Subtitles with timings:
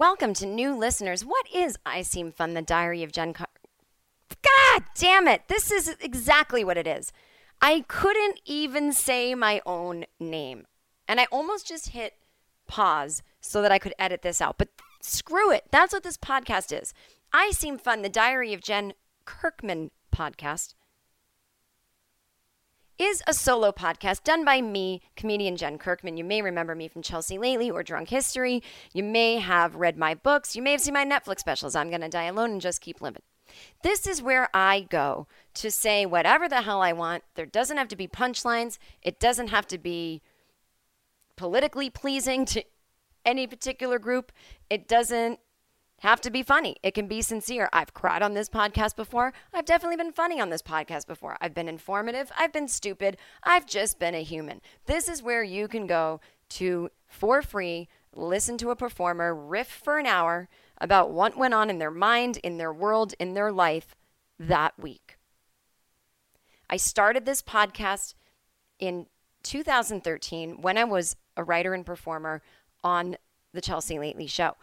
[0.00, 1.26] Welcome to new listeners.
[1.26, 3.48] What is I Seem Fun, the Diary of Jen Car-
[4.42, 5.42] God damn it.
[5.48, 7.12] This is exactly what it is.
[7.60, 10.64] I couldn't even say my own name.
[11.06, 12.14] And I almost just hit
[12.66, 14.56] pause so that I could edit this out.
[14.56, 14.70] But
[15.02, 15.64] screw it.
[15.70, 16.94] That's what this podcast is.
[17.30, 18.94] I Seem Fun, the Diary of Jen
[19.26, 20.72] Kirkman podcast
[23.00, 26.18] is a solo podcast done by me, comedian Jen Kirkman.
[26.18, 28.62] You may remember me from Chelsea Lately or Drunk History.
[28.92, 30.54] You may have read my books.
[30.54, 31.74] You may have seen my Netflix specials.
[31.74, 33.22] I'm to die alone and just keep living.
[33.82, 37.24] This is where I go to say whatever the hell I want.
[37.36, 40.20] There doesn't have to be punchlines, it doesn't have to be
[41.36, 42.62] politically pleasing to
[43.24, 44.30] any particular group.
[44.68, 45.40] It doesn't
[46.00, 46.76] have to be funny.
[46.82, 47.68] It can be sincere.
[47.72, 49.32] I've cried on this podcast before.
[49.52, 51.36] I've definitely been funny on this podcast before.
[51.40, 52.32] I've been informative.
[52.38, 53.18] I've been stupid.
[53.42, 54.62] I've just been a human.
[54.86, 59.98] This is where you can go to, for free, listen to a performer riff for
[59.98, 63.94] an hour about what went on in their mind, in their world, in their life
[64.38, 65.18] that week.
[66.70, 68.14] I started this podcast
[68.78, 69.06] in
[69.42, 72.40] 2013 when I was a writer and performer
[72.82, 73.16] on
[73.52, 74.56] the Chelsea Lately show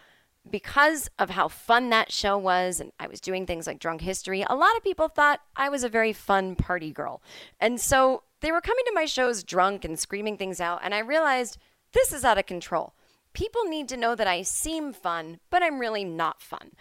[0.51, 4.45] because of how fun that show was, and I was doing things like drunk history,
[4.47, 7.21] a lot of people thought I was a very fun party girl.
[7.59, 10.99] And so they were coming to my shows drunk and screaming things out, and I
[10.99, 11.57] realized
[11.93, 12.93] this is out of control.
[13.33, 16.71] People need to know that I seem fun, but I'm really not fun.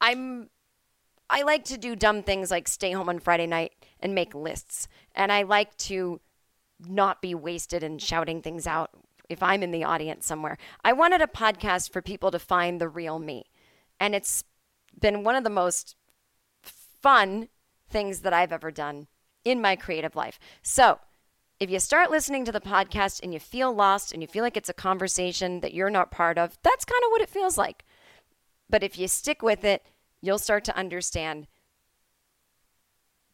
[0.00, 0.48] I'm
[1.30, 4.86] I like to do dumb things like stay home on Friday night and make lists.
[5.14, 6.20] And I like to
[6.86, 8.90] not be wasted and shouting things out
[9.32, 10.58] if I'm in the audience somewhere.
[10.84, 13.46] I wanted a podcast for people to find the real me.
[13.98, 14.44] And it's
[14.98, 15.96] been one of the most
[16.62, 17.48] fun
[17.88, 19.08] things that I've ever done
[19.44, 20.38] in my creative life.
[20.62, 21.00] So,
[21.60, 24.56] if you start listening to the podcast and you feel lost and you feel like
[24.56, 27.84] it's a conversation that you're not part of, that's kind of what it feels like.
[28.68, 29.86] But if you stick with it,
[30.20, 31.46] you'll start to understand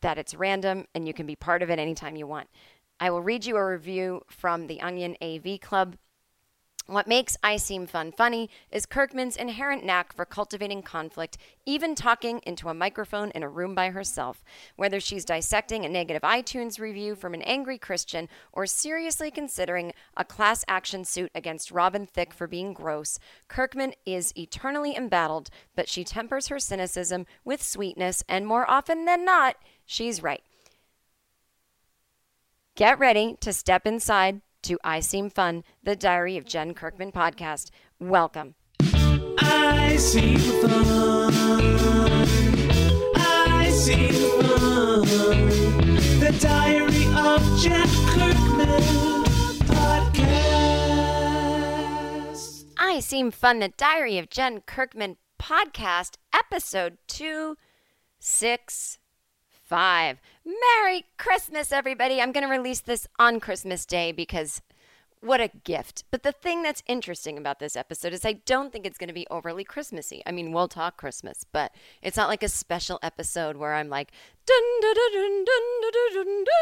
[0.02, 2.48] that it's random and you can be part of it anytime you want.
[3.00, 5.96] I will read you a review from the Onion AV Club.
[6.86, 11.36] What makes I Seem Fun funny is Kirkman's inherent knack for cultivating conflict,
[11.66, 14.42] even talking into a microphone in a room by herself.
[14.74, 20.24] Whether she's dissecting a negative iTunes review from an angry Christian or seriously considering a
[20.24, 26.04] class action suit against Robin Thicke for being gross, Kirkman is eternally embattled, but she
[26.04, 30.42] tempers her cynicism with sweetness, and more often than not, she's right.
[32.78, 37.70] Get ready to step inside to I Seem Fun, the Diary of Jen Kirkman podcast.
[37.98, 38.54] Welcome.
[39.40, 41.34] I seem fun.
[43.16, 45.02] I seem fun.
[46.20, 49.24] The Diary of Jen Kirkman
[49.66, 50.22] podcast.
[52.78, 56.98] I Seem Fun, the Diary of Jen Kirkman podcast, episode
[59.68, 60.18] 265.
[60.44, 62.20] Merry Christmas, everybody.
[62.20, 64.62] I'm going to release this on Christmas Day because
[65.20, 66.04] what a gift.
[66.10, 69.14] But the thing that's interesting about this episode is I don't think it's going to
[69.14, 70.22] be overly Christmassy.
[70.24, 71.72] I mean, we'll talk Christmas, but
[72.02, 74.10] it's not like a special episode where I'm like,
[74.46, 76.54] dun, dun, dun, dun, dun, dun, dun, dun,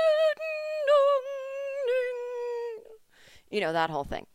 [3.51, 4.27] you know, that whole thing.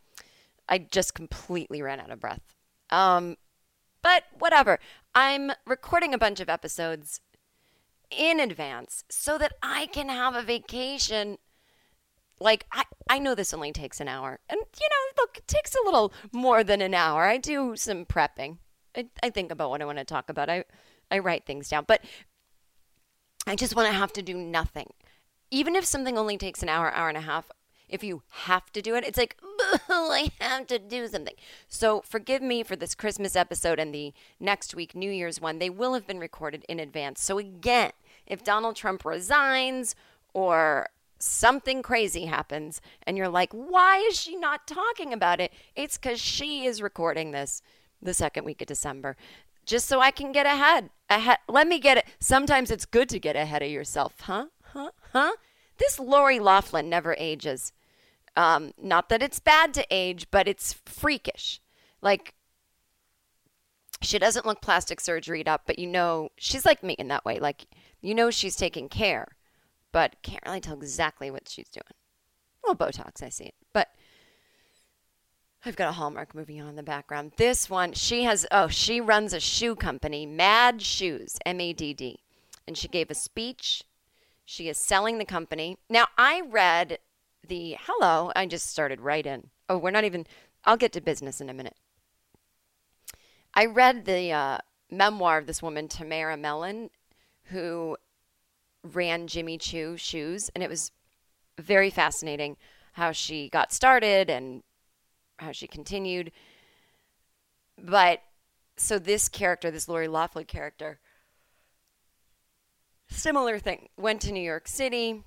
[0.69, 2.55] I just completely ran out of breath.
[2.89, 3.35] Um,
[4.01, 4.79] but whatever.
[5.13, 7.19] I'm recording a bunch of episodes
[8.11, 11.37] in advance so that I can have a vacation.
[12.39, 14.39] Like, I, I know this only takes an hour.
[14.49, 17.25] And, you know, look, it takes a little more than an hour.
[17.25, 18.57] I do some prepping.
[18.95, 20.49] I, I think about what I want to talk about.
[20.49, 20.63] I,
[21.11, 21.85] I write things down.
[21.87, 22.03] But
[23.45, 24.87] I just want to have to do nothing.
[25.51, 27.51] Even if something only takes an hour, hour and a half,
[27.89, 29.37] if you have to do it, it's like,
[29.89, 31.35] I have to do something.
[31.67, 35.59] So forgive me for this Christmas episode and the next week, New Year's one.
[35.59, 37.21] They will have been recorded in advance.
[37.21, 37.91] So again,
[38.31, 39.93] if Donald Trump resigns
[40.33, 40.87] or
[41.19, 45.51] something crazy happens and you're like, why is she not talking about it?
[45.75, 47.61] It's because she is recording this
[48.01, 49.15] the second week of December
[49.65, 50.89] just so I can get ahead.
[51.09, 51.37] Ahead.
[51.47, 52.05] Let me get it.
[52.19, 54.47] Sometimes it's good to get ahead of yourself, huh?
[54.63, 54.91] Huh?
[55.11, 55.33] Huh?
[55.77, 57.73] This Lori Laughlin never ages.
[58.35, 61.61] Um, not that it's bad to age, but it's freakish.
[62.01, 62.33] Like
[64.01, 67.39] she doesn't look plastic surgeryed up, but you know she's like me in that way.
[67.39, 67.65] Like
[68.01, 69.35] you know she's taking care,
[69.91, 71.83] but can't really tell exactly what she's doing.
[72.63, 73.89] Well, Botox, I see it, but
[75.65, 77.33] I've got a Hallmark movie on in the background.
[77.37, 81.93] This one, she has, oh, she runs a shoe company, Mad Shoes, M A D
[81.93, 82.19] D.
[82.67, 83.83] And she gave a speech.
[84.45, 85.77] She is selling the company.
[85.89, 86.99] Now, I read
[87.47, 89.49] the, hello, I just started right in.
[89.67, 90.25] Oh, we're not even,
[90.63, 91.75] I'll get to business in a minute.
[93.53, 94.57] I read the uh,
[94.89, 96.89] memoir of this woman, Tamara Mellon,
[97.51, 97.97] who
[98.83, 100.49] ran Jimmy Choo shoes.
[100.55, 100.91] And it was
[101.59, 102.57] very fascinating
[102.93, 104.63] how she got started and
[105.37, 106.31] how she continued.
[107.77, 108.21] But
[108.77, 110.99] so this character, this Lori Laughlin character,
[113.09, 115.23] similar thing, went to New York City.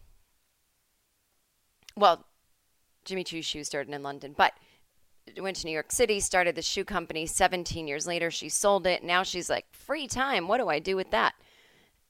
[1.97, 2.25] Well,
[3.05, 4.55] Jimmy Choo's shoes started in London, but
[5.39, 7.27] went to New York City, started the shoe company.
[7.27, 9.03] 17 years later, she sold it.
[9.03, 10.49] Now she's like, free time.
[10.49, 11.35] What do I do with that?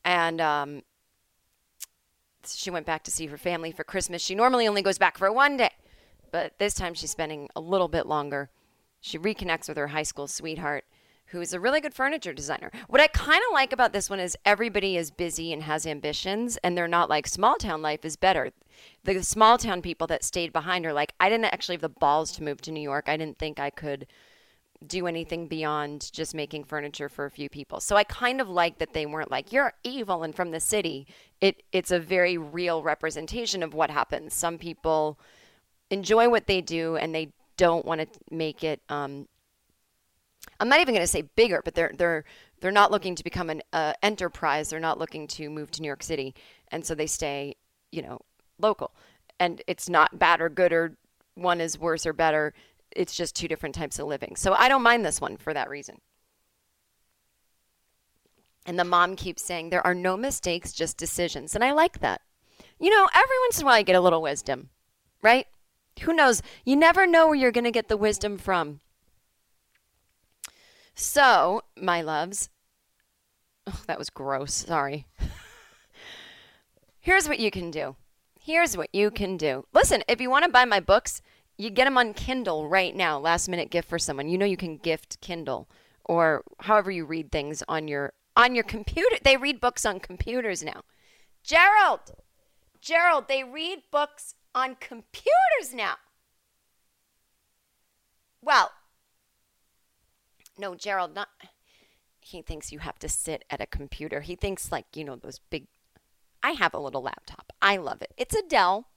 [0.05, 0.83] And um,
[2.47, 4.23] she went back to see her family for Christmas.
[4.23, 5.71] She normally only goes back for one day
[6.35, 8.51] but this time she's spending a little bit longer.
[9.01, 10.85] She reconnects with her high school sweetheart,
[11.27, 12.73] who is a really good furniture designer.
[12.89, 16.57] What I kind of like about this one is everybody is busy and has ambitions,
[16.65, 18.51] and they're not like small town life is better.
[19.05, 22.33] The small town people that stayed behind are like, I didn't actually have the balls
[22.33, 23.05] to move to New York.
[23.07, 24.05] I didn't think I could
[24.87, 27.81] do anything beyond just making furniture for a few people.
[27.81, 31.07] So I kind of like that they weren't like you're evil and from the city.
[31.41, 34.35] It it's a very real representation of what happens.
[34.35, 35.19] Some people
[35.91, 39.29] enjoy what they do and they don't want to make it um,
[40.61, 42.25] I'm not even going to say bigger, but they're they're
[42.61, 44.71] they're not looking to become an uh, enterprise.
[44.71, 46.35] They're not looking to move to New York City,
[46.69, 47.57] and so they stay,
[47.93, 48.21] you know,
[48.59, 48.95] local.
[49.41, 50.97] And it's not bad or good or
[51.35, 52.55] one is worse or better.
[52.95, 54.37] It's just two different types of living.
[54.37, 56.01] So I don't mind this one for that reason.
[58.67, 62.23] And the mom keeps saying there are no mistakes, just decisions, and I like that.
[62.81, 64.71] You know, every once in a while you get a little wisdom,
[65.23, 65.47] right?
[66.03, 66.43] Who knows?
[66.65, 68.81] You never know where you're going to get the wisdom from.
[70.95, 72.49] So, my loves,
[73.67, 74.55] oh, that was gross.
[74.55, 75.07] Sorry.
[77.01, 77.97] Here's what you can do.
[78.41, 79.67] Here's what you can do.
[79.73, 81.21] Listen, if you want to buy my books,
[81.57, 83.19] you get them on Kindle right now.
[83.19, 84.29] Last minute gift for someone.
[84.29, 85.69] You know you can gift Kindle
[86.05, 89.17] or however you read things on your on your computer.
[89.23, 90.83] They read books on computers now.
[91.43, 92.01] Gerald,
[92.81, 95.97] Gerald, they read books on computers now.
[98.41, 98.73] Well,
[100.59, 101.29] no, Gerald, not.
[102.21, 104.21] He thinks you have to sit at a computer.
[104.21, 105.67] He thinks, like, you know, those big.
[106.43, 107.53] I have a little laptop.
[107.61, 108.13] I love it.
[108.17, 108.89] It's a Dell.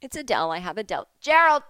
[0.00, 0.50] It's a Dell.
[0.50, 1.08] I have a Dell.
[1.20, 1.62] Gerald,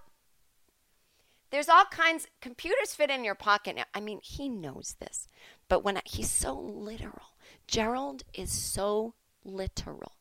[1.54, 2.26] there's all kinds.
[2.40, 3.84] Computers fit in your pocket now.
[3.94, 5.28] I mean, he knows this,
[5.68, 7.36] but when I, he's so literal,
[7.68, 10.16] Gerald is so literal.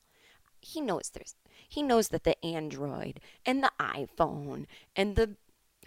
[0.62, 1.34] He knows there's
[1.68, 5.36] he knows that the Android and the iPhone and the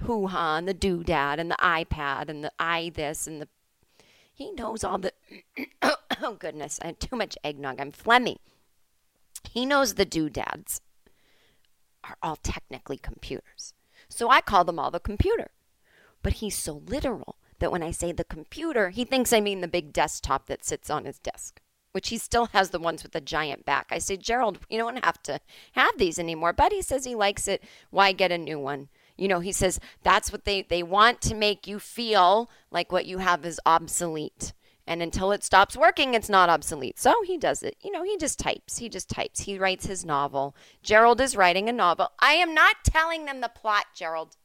[0.03, 3.49] hoo ha and the doodad and the iPad and the i this and the
[4.35, 5.13] he knows all the
[6.23, 7.81] oh goodness, I had too much eggnog.
[7.81, 8.39] I'm phlegmy.
[9.49, 10.81] He knows the doodads
[12.03, 13.75] are all technically computers.
[14.09, 15.51] So I call them all the computer.
[16.23, 19.69] But he's so literal that when I say the computer, he thinks I mean the
[19.69, 21.61] big desktop that sits on his desk
[21.97, 23.87] which he still has the ones with the giant back.
[23.91, 25.41] I say, Gerald, you don't have to
[25.73, 26.53] have these anymore.
[26.53, 27.65] But he says he likes it.
[27.89, 28.91] Why get a new one?
[29.17, 33.07] You know, he says that's what they, they want to make you feel like what
[33.07, 34.53] you have is obsolete.
[34.87, 36.99] And until it stops working, it's not obsolete.
[36.99, 37.77] So he does it.
[37.83, 38.79] You know, he just types.
[38.79, 39.41] He just types.
[39.41, 40.55] He writes his novel.
[40.83, 42.13] Gerald is writing a novel.
[42.21, 44.37] I am not telling them the plot, Gerald.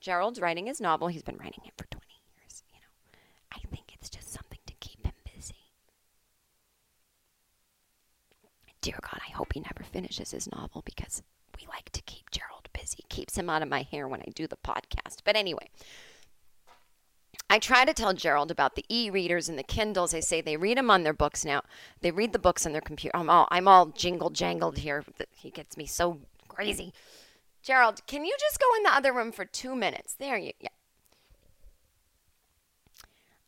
[0.00, 1.08] Gerald's writing his novel.
[1.08, 2.04] He's been writing it for 20
[2.36, 2.62] years.
[2.72, 3.18] You know,
[3.52, 5.54] I think it's just something to keep him busy.
[8.82, 11.22] Dear God, I hope he never finishes his novel because
[11.58, 13.04] we like to keep Gerald busy.
[13.08, 15.18] Keeps him out of my hair when I do the podcast.
[15.24, 15.68] But anyway,
[17.50, 20.10] I try to tell Gerald about the e-readers and the Kindles.
[20.10, 21.62] They say they read them on their books now.
[22.02, 23.16] They read the books on their computer.
[23.16, 25.04] I'm all I'm all jingle jangled here.
[25.34, 26.92] He gets me so crazy.
[27.62, 30.14] Gerald, can you just go in the other room for two minutes?
[30.14, 30.68] There you yeah.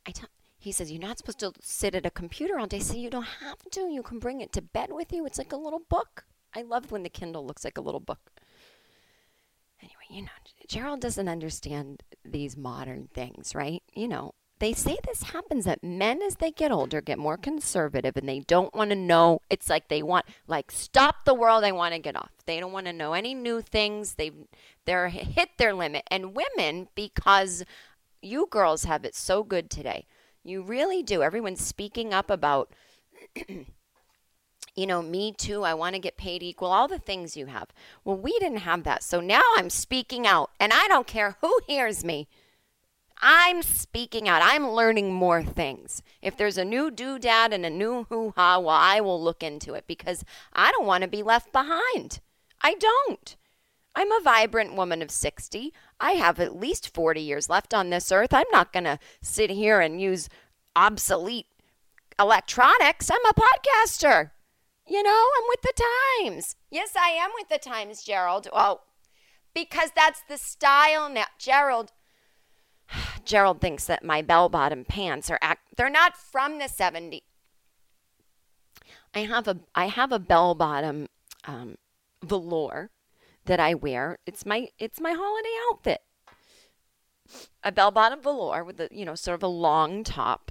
[0.07, 0.29] I tell
[0.59, 2.77] he says you're not supposed to sit at a computer all day.
[2.77, 3.81] I say you don't have to.
[3.81, 5.25] You can bring it to bed with you.
[5.25, 6.25] It's like a little book.
[6.55, 8.31] I love when the Kindle looks like a little book.
[9.81, 10.29] Anyway, you know,
[10.69, 13.83] Gerald doesn't understand these modern things, right?
[13.95, 18.17] You know, they say this happens that men as they get older get more conservative
[18.17, 21.73] and they don't want to know it's like they want like stop the world they
[21.73, 22.31] want to get off.
[22.47, 24.35] They don't want to know any new things they've
[24.85, 26.05] they're hit their limit.
[26.11, 27.65] And women because
[28.21, 30.07] you girls have it so good today
[30.43, 31.23] you really do.
[31.23, 32.73] Everyone's speaking up about
[34.81, 37.69] you know, me too, I want to get paid equal, all the things you have.
[38.03, 39.03] Well, we didn't have that.
[39.03, 42.29] So now I'm speaking out, and I don't care who hears me.
[43.21, 44.41] I'm speaking out.
[44.43, 46.03] I'm learning more things.
[46.23, 49.75] If there's a new doodad and a new hoo ha, well, I will look into
[49.75, 52.21] it because I don't want to be left behind.
[52.63, 53.37] I don't.
[53.95, 55.75] I'm a vibrant woman of 60.
[56.01, 58.33] I have at least 40 years left on this earth.
[58.33, 60.31] I'm not going to sit here and use
[60.75, 61.49] obsolete
[62.19, 63.11] electronics.
[63.11, 64.31] I'm a podcaster.
[64.91, 65.85] You know, I'm with the
[66.21, 66.57] times.
[66.69, 68.49] Yes, I am with the times, Gerald.
[68.53, 68.83] Well,
[69.55, 71.27] because that's the style now.
[71.39, 71.93] Gerald,
[73.25, 77.23] Gerald thinks that my bell bottom pants are act they're not from the 70s.
[79.15, 81.07] I have a I have a bell bottom
[81.45, 81.77] um,
[82.25, 82.91] velour
[83.45, 84.19] that I wear.
[84.27, 86.01] It's my it's my holiday outfit.
[87.63, 90.51] A bell bottom velour with a you know sort of a long top.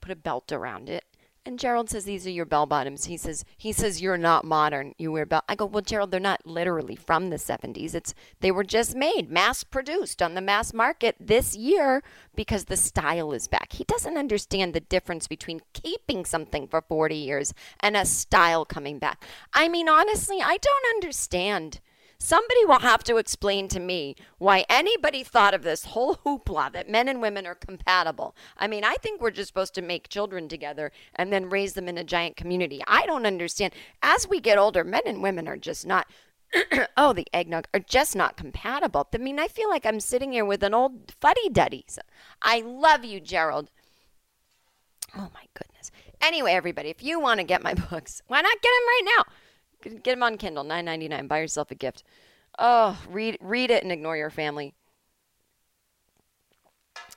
[0.00, 1.04] Put a belt around it.
[1.46, 3.04] And Gerald says these are your bell bottoms.
[3.04, 4.94] He says he says you're not modern.
[4.96, 5.44] You wear bell.
[5.46, 6.10] I go well, Gerald.
[6.10, 7.94] They're not literally from the 70s.
[7.94, 12.02] It's they were just made, mass produced on the mass market this year
[12.34, 13.74] because the style is back.
[13.74, 18.98] He doesn't understand the difference between keeping something for 40 years and a style coming
[18.98, 19.22] back.
[19.52, 21.80] I mean, honestly, I don't understand.
[22.24, 26.88] Somebody will have to explain to me why anybody thought of this whole hoopla that
[26.88, 28.34] men and women are compatible.
[28.56, 31.86] I mean, I think we're just supposed to make children together and then raise them
[31.86, 32.80] in a giant community.
[32.86, 33.74] I don't understand.
[34.02, 36.06] As we get older, men and women are just not
[36.96, 39.06] oh, the eggnog are just not compatible.
[39.12, 41.84] I mean, I feel like I'm sitting here with an old fuddy duddy.
[42.40, 43.70] I love you, Gerald.
[45.14, 45.90] Oh my goodness.
[46.22, 49.24] Anyway, everybody, if you want to get my books, why not get them right now?
[49.84, 51.26] Get them on Kindle, nine ninety nine.
[51.26, 52.02] Buy yourself a gift.
[52.58, 54.74] Oh, read read it and ignore your family.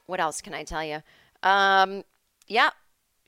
[0.06, 1.02] What else can I tell you?
[1.44, 2.04] Um,
[2.48, 2.72] yeah,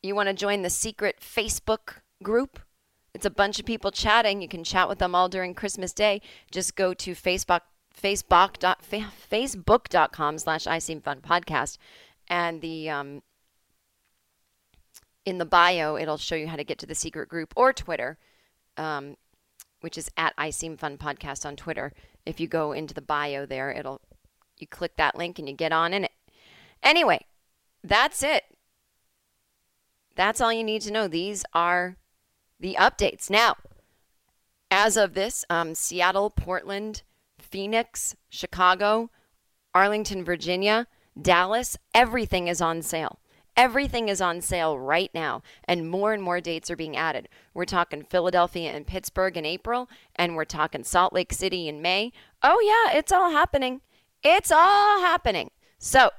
[0.01, 2.60] you want to join the secret Facebook group?
[3.13, 4.41] It's a bunch of people chatting.
[4.41, 6.22] You can chat with them all during Christmas Day.
[6.51, 7.62] Just go to Facebook
[8.01, 11.77] Facebook dot, Facebook.com slash I Seem Fun podcast.
[12.27, 13.24] And the um,
[15.25, 18.17] in the bio, it'll show you how to get to the secret group or Twitter.
[18.77, 19.17] Um,
[19.81, 21.93] which is at I Seem Fun Podcast on Twitter.
[22.25, 24.01] If you go into the bio there, it'll
[24.57, 26.12] you click that link and you get on in it.
[26.83, 27.25] Anyway,
[27.83, 28.43] that's it.
[30.15, 31.07] That's all you need to know.
[31.07, 31.95] These are
[32.59, 33.29] the updates.
[33.29, 33.55] Now,
[34.69, 37.03] as of this, um, Seattle, Portland,
[37.39, 39.09] Phoenix, Chicago,
[39.74, 40.88] Arlington, Virginia,
[41.19, 43.19] Dallas, everything is on sale.
[43.56, 47.27] Everything is on sale right now, and more and more dates are being added.
[47.53, 52.12] We're talking Philadelphia and Pittsburgh in April, and we're talking Salt Lake City in May.
[52.41, 53.82] Oh, yeah, it's all happening.
[54.24, 55.51] It's all happening.
[55.77, 56.12] So,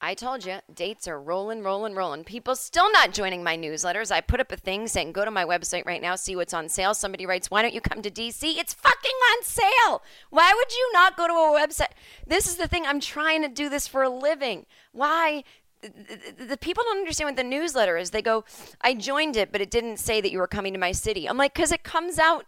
[0.00, 2.24] I told you, dates are rolling, rolling, rolling.
[2.24, 4.12] People still not joining my newsletters.
[4.12, 6.68] I put up a thing saying, go to my website right now, see what's on
[6.68, 6.92] sale.
[6.92, 8.58] Somebody writes, why don't you come to DC?
[8.58, 10.02] It's fucking on sale.
[10.28, 11.92] Why would you not go to a website?
[12.26, 12.84] This is the thing.
[12.84, 14.66] I'm trying to do this for a living.
[14.92, 15.44] Why?
[15.80, 18.10] The, people don't understand what the newsletter is.
[18.10, 18.44] They go,
[18.82, 21.26] I joined it, but it didn't say that you were coming to my city.
[21.26, 22.44] I'm like, because it comes out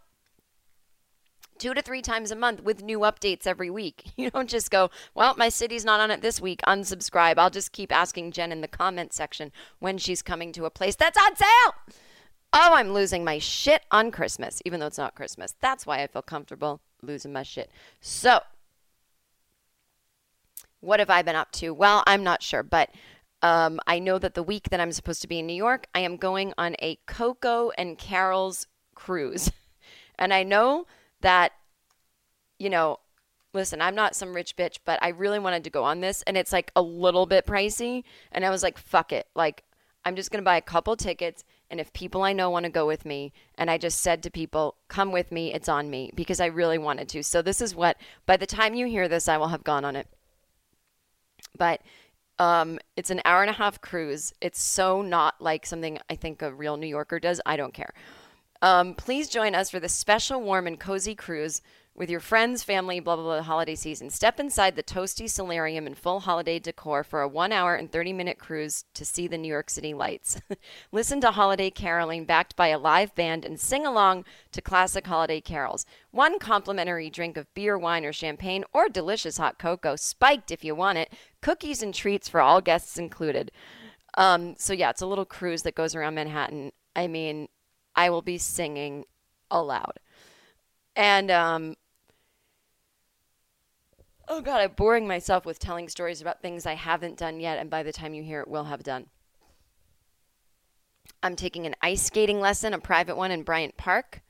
[1.59, 4.11] two to three times a month with new updates every week.
[4.19, 7.35] You don't just go, well, my city's not on it this week, unsubscribe.
[7.37, 10.95] I'll just keep asking Jen in the comment section when she's coming to a place
[10.95, 11.73] that's on sale.
[12.51, 15.55] Oh, I'm losing my shit on Christmas, even though it's not Christmas.
[15.61, 17.71] That's why I feel comfortable losing my shit.
[18.01, 18.41] So,
[20.81, 21.73] what have I been up to?
[21.73, 22.89] Well, I'm not sure, but
[23.41, 25.99] um, I know that the week that I'm supposed to be in New York, I
[25.99, 29.51] am going on a Cocoa and Carols cruise.
[30.21, 30.85] And I know
[31.21, 31.53] that
[32.59, 32.99] you know,
[33.53, 36.37] listen, I'm not some rich bitch, but I really wanted to go on this and
[36.37, 38.03] it's like a little bit pricey.
[38.31, 39.27] And I was like, fuck it.
[39.33, 39.63] Like,
[40.05, 41.43] I'm just going to buy a couple tickets.
[41.69, 44.31] And if people I know want to go with me, and I just said to
[44.31, 47.23] people, come with me, it's on me because I really wanted to.
[47.23, 49.95] So this is what, by the time you hear this, I will have gone on
[49.95, 50.07] it.
[51.57, 51.81] But
[52.39, 54.33] um, it's an hour and a half cruise.
[54.41, 57.41] It's so not like something I think a real New Yorker does.
[57.45, 57.93] I don't care.
[58.61, 61.61] Um, please join us for this special, warm, and cozy cruise
[61.95, 64.09] with your friends, family, blah, blah, blah, holiday season.
[64.09, 68.13] Step inside the toasty solarium in full holiday decor for a one hour and 30
[68.13, 70.41] minute cruise to see the New York City lights.
[70.93, 74.23] Listen to holiday caroling backed by a live band and sing along
[74.53, 75.85] to classic holiday carols.
[76.11, 80.75] One complimentary drink of beer, wine, or champagne, or delicious hot cocoa, spiked if you
[80.75, 81.11] want it.
[81.41, 83.51] Cookies and treats for all guests included.
[84.17, 86.71] Um, so, yeah, it's a little cruise that goes around Manhattan.
[86.95, 87.47] I mean,
[87.99, 89.03] I will be singing
[89.51, 89.99] aloud.
[90.95, 91.75] And um,
[94.29, 97.69] oh god, I'm boring myself with telling stories about things I haven't done yet, and
[97.69, 99.07] by the time you hear it, will have done.
[101.21, 104.21] I'm taking an ice skating lesson, a private one in Bryant Park.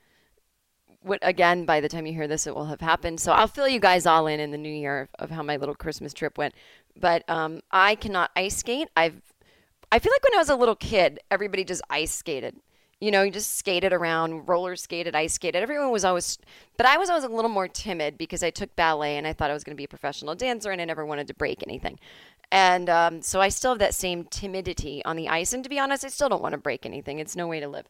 [1.03, 1.65] What again?
[1.65, 3.19] By the time you hear this, it will have happened.
[3.19, 5.57] So I'll fill you guys all in in the new year of, of how my
[5.57, 6.55] little Christmas trip went.
[6.99, 8.87] But um, I cannot ice skate.
[8.97, 9.21] I've
[9.91, 12.55] I feel like when I was a little kid, everybody just ice skated.
[12.99, 15.61] You know, you just skated around, roller skated, ice skated.
[15.61, 16.37] Everyone was always,
[16.75, 19.49] but I was always a little more timid because I took ballet and I thought
[19.49, 21.97] I was going to be a professional dancer and I never wanted to break anything.
[22.51, 25.53] And um, so I still have that same timidity on the ice.
[25.53, 27.19] And to be honest, I still don't want to break anything.
[27.19, 27.85] It's no way to live.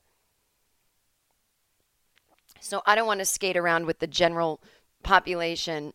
[2.59, 4.61] So I don't want to skate around with the general
[5.01, 5.93] population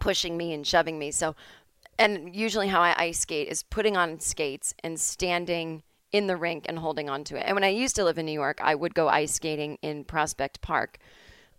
[0.00, 1.12] pushing me and shoving me.
[1.12, 1.36] So,
[1.96, 6.66] and usually how I ice skate is putting on skates and standing in the rink
[6.68, 7.44] and holding on to it.
[7.46, 10.04] And when I used to live in New York, I would go ice skating in
[10.04, 10.98] Prospect Park.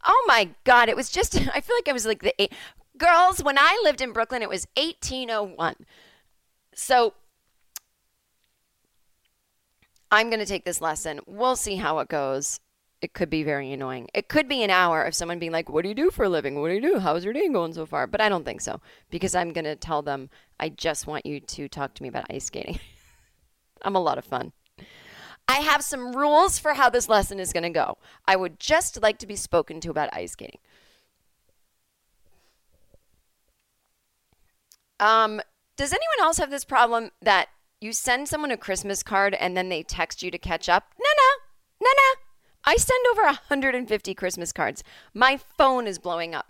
[0.07, 2.53] Oh my God, it was just, I feel like I was like the eight,
[2.97, 5.75] girls, when I lived in Brooklyn, it was 1801.
[6.75, 7.13] So
[10.11, 11.19] I'm going to take this lesson.
[11.25, 12.59] We'll see how it goes.
[13.01, 14.07] It could be very annoying.
[14.13, 16.29] It could be an hour of someone being like, What do you do for a
[16.29, 16.61] living?
[16.61, 16.99] What do you do?
[16.99, 18.07] How's your day going so far?
[18.07, 21.41] But I don't think so because I'm going to tell them, I just want you
[21.41, 22.79] to talk to me about ice skating.
[23.83, 24.53] I'm a lot of fun.
[25.47, 27.97] I have some rules for how this lesson is going to go.
[28.25, 30.59] I would just like to be spoken to about ice skating.
[34.99, 35.41] Um,
[35.75, 37.49] does anyone else have this problem that
[37.81, 40.93] you send someone a Christmas card and then they text you to catch up?
[40.97, 42.21] No, no, no, no.
[42.63, 44.83] I send over 150 Christmas cards.
[45.13, 46.47] My phone is blowing up.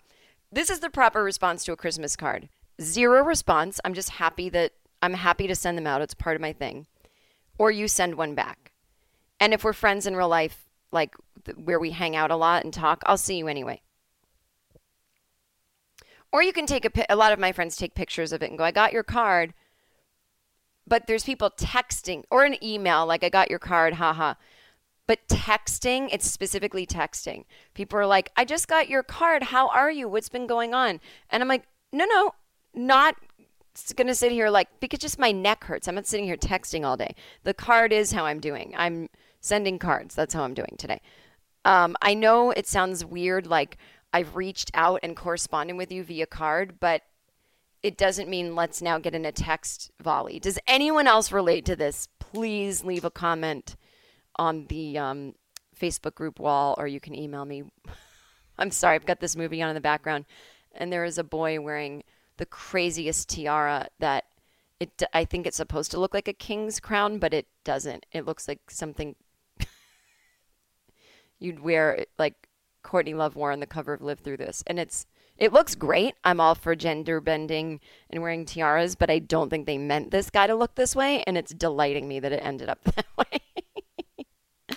[0.52, 2.48] This is the proper response to a Christmas card.
[2.80, 3.80] Zero response.
[3.84, 6.00] I'm just happy that I'm happy to send them out.
[6.00, 6.86] It's part of my thing
[7.58, 8.72] or you send one back.
[9.40, 11.14] And if we're friends in real life, like
[11.56, 13.82] where we hang out a lot and talk, I'll see you anyway.
[16.32, 18.58] Or you can take a a lot of my friends take pictures of it and
[18.58, 19.54] go, "I got your card."
[20.86, 24.34] But there's people texting or an email like, "I got your card." Haha.
[25.06, 27.44] But texting, it's specifically texting.
[27.74, 29.44] People are like, "I just got your card.
[29.44, 30.08] How are you?
[30.08, 32.34] What's been going on?" And I'm like, "No, no,
[32.74, 33.16] not
[33.92, 35.88] going to sit here like because just my neck hurts.
[35.88, 37.14] I'm not sitting here texting all day.
[37.42, 38.74] The card is how I'm doing.
[38.76, 39.08] I'm
[39.40, 40.14] sending cards.
[40.14, 41.00] That's how I'm doing today.
[41.64, 43.78] Um, I know it sounds weird, like
[44.12, 47.02] I've reached out and corresponded with you via card, but
[47.82, 50.38] it doesn't mean let's now get in a text volley.
[50.38, 52.08] Does anyone else relate to this?
[52.18, 53.76] Please leave a comment
[54.36, 55.34] on the um,
[55.78, 57.64] Facebook group wall, or you can email me.
[58.58, 60.26] I'm sorry, I've got this movie on in the background,
[60.72, 62.04] and there is a boy wearing
[62.36, 64.24] the craziest tiara that
[64.80, 68.06] it I think it's supposed to look like a king's crown, but it doesn't.
[68.12, 69.16] It looks like something
[71.38, 72.48] you'd wear like
[72.82, 74.62] Courtney Love wore on the cover of Live Through This.
[74.66, 76.14] And it's it looks great.
[76.22, 80.30] I'm all for gender bending and wearing tiaras, but I don't think they meant this
[80.30, 84.76] guy to look this way, and it's delighting me that it ended up that way.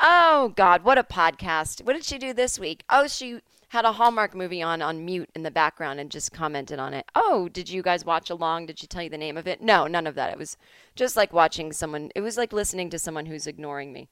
[0.00, 1.84] oh God, what a podcast.
[1.84, 2.84] What did she do this week?
[2.88, 3.40] Oh, she
[3.74, 7.06] had a Hallmark movie on on mute in the background and just commented on it.
[7.16, 8.66] Oh, did you guys watch along?
[8.66, 9.60] Did she tell you the name of it?
[9.60, 10.32] No, none of that.
[10.32, 10.56] It was
[10.94, 14.08] just like watching someone, it was like listening to someone who's ignoring me.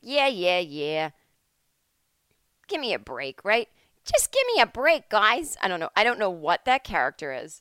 [0.00, 1.10] Yeah, yeah, yeah.
[2.68, 3.68] Give me a break, right?
[4.04, 5.56] Just give me a break, guys.
[5.60, 5.90] I don't know.
[5.96, 7.60] I don't know what that character is.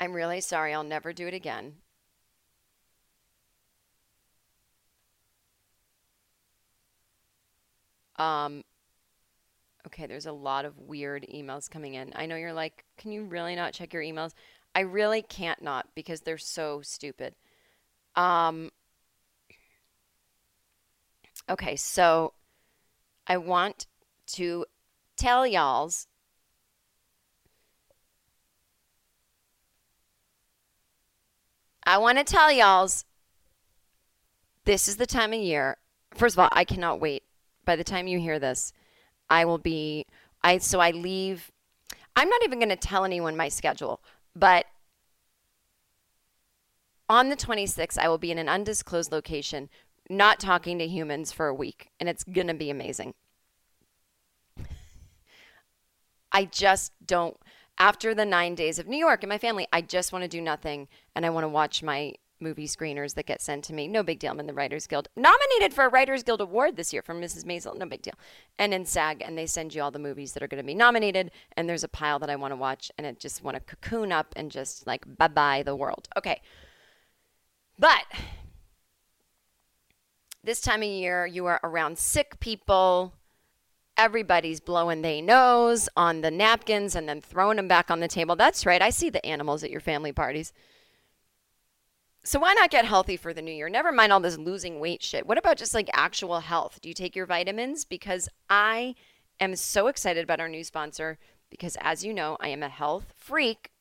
[0.00, 0.72] I'm really sorry.
[0.72, 1.81] I'll never do it again.
[8.16, 8.64] Um,
[9.86, 12.12] okay, there's a lot of weird emails coming in.
[12.14, 14.32] I know you're like, can you really not check your emails?
[14.74, 17.34] I really can't not because they're so stupid.
[18.14, 18.70] Um,
[21.48, 22.34] Okay, so
[23.26, 23.86] I want
[24.28, 24.64] to
[25.16, 26.06] tell y'all's
[31.84, 33.04] I want to tell y'all's
[34.64, 35.78] this is the time of year.
[36.14, 37.24] First of all, I cannot wait.
[37.72, 38.74] By the time you hear this,
[39.30, 40.04] I will be
[40.44, 41.50] I so I leave
[42.14, 44.02] I'm not even going to tell anyone my schedule,
[44.36, 44.66] but
[47.08, 49.70] on the 26th I will be in an undisclosed location
[50.10, 53.14] not talking to humans for a week and it's going to be amazing.
[56.30, 57.38] I just don't
[57.78, 60.42] after the 9 days of New York and my family, I just want to do
[60.42, 63.88] nothing and I want to watch my movie screeners that get sent to me.
[63.88, 64.32] No big deal.
[64.32, 65.08] I'm in the Writers Guild.
[65.16, 67.44] Nominated for a Writers Guild Award this year from Mrs.
[67.44, 67.78] Maisel.
[67.78, 68.14] No big deal.
[68.58, 70.74] And in SAG, and they send you all the movies that are going to be
[70.74, 71.30] nominated.
[71.56, 74.12] And there's a pile that I want to watch, and I just want to cocoon
[74.12, 76.08] up and just like bye bye the world.
[76.16, 76.42] Okay.
[77.78, 78.04] But
[80.44, 83.14] this time of year, you are around sick people.
[83.96, 88.34] Everybody's blowing their nose on the napkins and then throwing them back on the table.
[88.34, 88.82] That's right.
[88.82, 90.52] I see the animals at your family parties.
[92.24, 93.68] So why not get healthy for the new year?
[93.68, 95.26] Never mind all this losing weight shit.
[95.26, 96.78] What about just like actual health?
[96.80, 97.84] Do you take your vitamins?
[97.84, 98.94] Because I
[99.40, 101.18] am so excited about our new sponsor
[101.50, 103.72] because as you know, I am a health freak.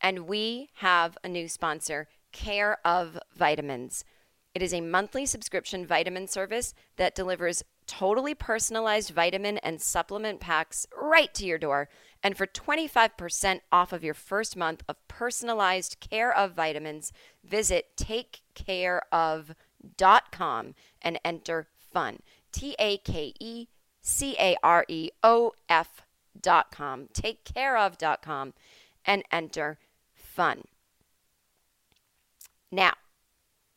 [0.00, 4.04] And we have a new sponsor, Care of Vitamins.
[4.54, 10.86] It is a monthly subscription vitamin service that delivers totally personalized vitamin and supplement packs
[11.00, 11.88] right to your door.
[12.22, 17.12] And for 25% off of your first month of personalized care of vitamins,
[17.44, 22.18] visit takecareof.com and enter FUN.
[22.50, 23.68] T A K E
[24.00, 27.08] C A R E O F.com.
[27.12, 28.54] Takecareof.com
[29.04, 29.78] and enter
[30.14, 30.64] FUN.
[32.70, 32.94] Now,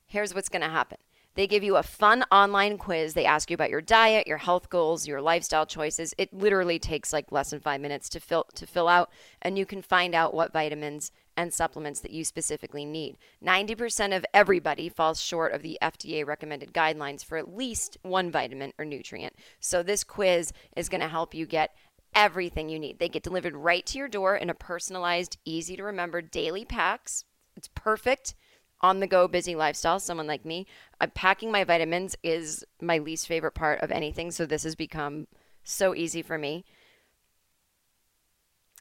[0.06, 0.98] here's what's going to happen.
[1.36, 3.14] They give you a fun online quiz.
[3.14, 6.14] They ask you about your diet, your health goals, your lifestyle choices.
[6.18, 9.10] It literally takes like less than 5 minutes to fill to fill out
[9.42, 13.18] and you can find out what vitamins and supplements that you specifically need.
[13.44, 18.74] 90% of everybody falls short of the FDA recommended guidelines for at least one vitamin
[18.78, 19.34] or nutrient.
[19.60, 21.74] So this quiz is going to help you get
[22.14, 23.00] everything you need.
[23.00, 27.24] They get delivered right to your door in a personalized, easy to remember daily packs.
[27.56, 28.36] It's perfect
[28.82, 30.66] on the go busy lifestyle, someone like me,
[31.00, 34.32] uh, packing my vitamins is my least favorite part of anything.
[34.32, 35.28] So this has become
[35.64, 36.66] so easy for me.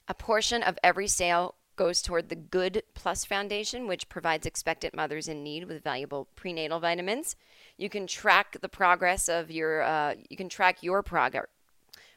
[0.09, 5.29] A portion of every sale goes toward the Good Plus Foundation, which provides expectant mothers
[5.29, 7.37] in need with valuable prenatal vitamins.
[7.79, 11.47] You can track the progress of your, uh, you can track your progress.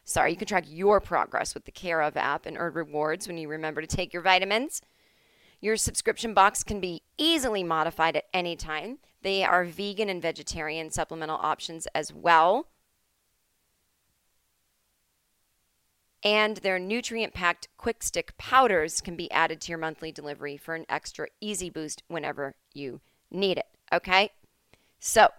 [0.06, 3.38] Sorry, you can track your progress with the Care of app and earn rewards when
[3.38, 4.82] you remember to take your vitamins.
[5.64, 8.98] Your subscription box can be easily modified at any time.
[9.22, 12.68] They are vegan and vegetarian supplemental options as well.
[16.22, 20.76] And their nutrient packed quick stick powders can be added to your monthly delivery for
[20.76, 23.00] an extra easy boost whenever you
[23.32, 23.68] need it.
[23.94, 24.32] Okay?
[25.00, 25.30] So,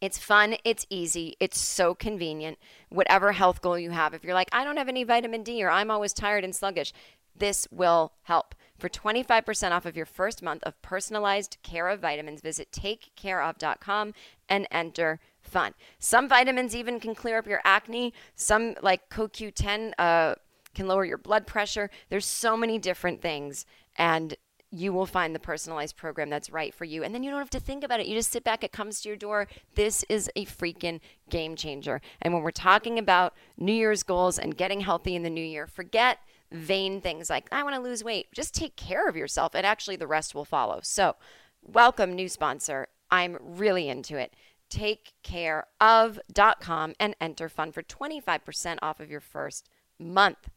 [0.00, 2.58] it's fun, it's easy, it's so convenient.
[2.88, 5.70] Whatever health goal you have, if you're like, I don't have any vitamin D or
[5.70, 6.92] I'm always tired and sluggish,
[7.38, 8.54] this will help.
[8.78, 14.14] For 25% off of your first month of personalized care of vitamins, visit takecareof.com
[14.48, 15.74] and enter FUN.
[15.98, 18.14] Some vitamins even can clear up your acne.
[18.36, 20.36] Some, like CoQ10, uh,
[20.74, 21.90] can lower your blood pressure.
[22.08, 23.66] There's so many different things.
[23.96, 24.36] And
[24.70, 27.02] you will find the personalized program that's right for you.
[27.02, 28.06] And then you don't have to think about it.
[28.06, 29.48] You just sit back, it comes to your door.
[29.74, 32.00] This is a freaking game changer.
[32.20, 35.66] And when we're talking about New Year's goals and getting healthy in the new year,
[35.66, 36.18] forget
[36.50, 38.26] vain things like, I want to lose weight.
[38.32, 40.80] Just take care of yourself, and actually the rest will follow.
[40.82, 41.16] So,
[41.62, 42.88] welcome, new sponsor.
[43.10, 44.34] I'm really into it.
[44.70, 50.50] Takecareof.com and enter fun for 25% off of your first month.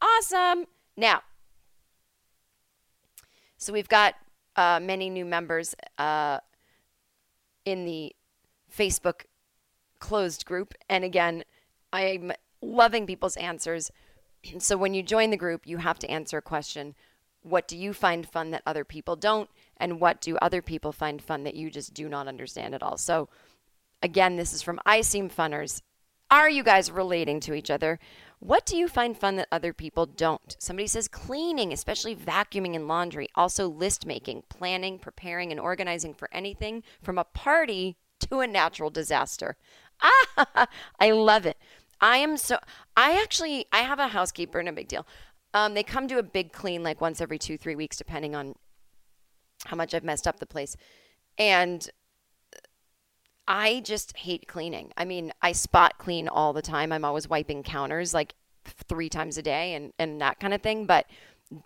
[0.00, 0.64] Awesome.
[0.96, 1.22] Now,
[3.56, 4.16] so we've got
[4.56, 6.40] uh, many new members uh,
[7.64, 8.12] in the
[8.76, 9.26] Facebook
[10.00, 10.74] closed group.
[10.88, 11.44] And again,
[11.92, 13.92] I'm loving people's answers.
[14.58, 16.94] So when you join the group, you have to answer a question
[17.42, 19.50] What do you find fun that other people don't?
[19.76, 22.96] And what do other people find fun that you just do not understand at all?
[22.96, 23.28] So
[24.02, 25.82] again, this is from I Seem Funners.
[26.30, 27.98] Are you guys relating to each other?
[28.38, 30.56] What do you find fun that other people don't?
[30.58, 33.28] Somebody says cleaning, especially vacuuming and laundry.
[33.34, 38.90] Also, list making, planning, preparing, and organizing for anything from a party to a natural
[38.90, 39.56] disaster.
[40.00, 40.66] Ah,
[40.98, 41.58] I love it.
[42.02, 42.58] I am so.
[42.96, 45.06] I actually I have a housekeeper, no big deal.
[45.54, 48.54] Um, they come do a big clean like once every two three weeks, depending on
[49.64, 50.76] how much I've messed up the place.
[51.38, 51.88] And
[53.46, 54.92] I just hate cleaning.
[54.96, 56.92] I mean, I spot clean all the time.
[56.92, 58.34] I'm always wiping counters like
[58.64, 60.86] three times a day and, and that kind of thing.
[60.86, 61.06] But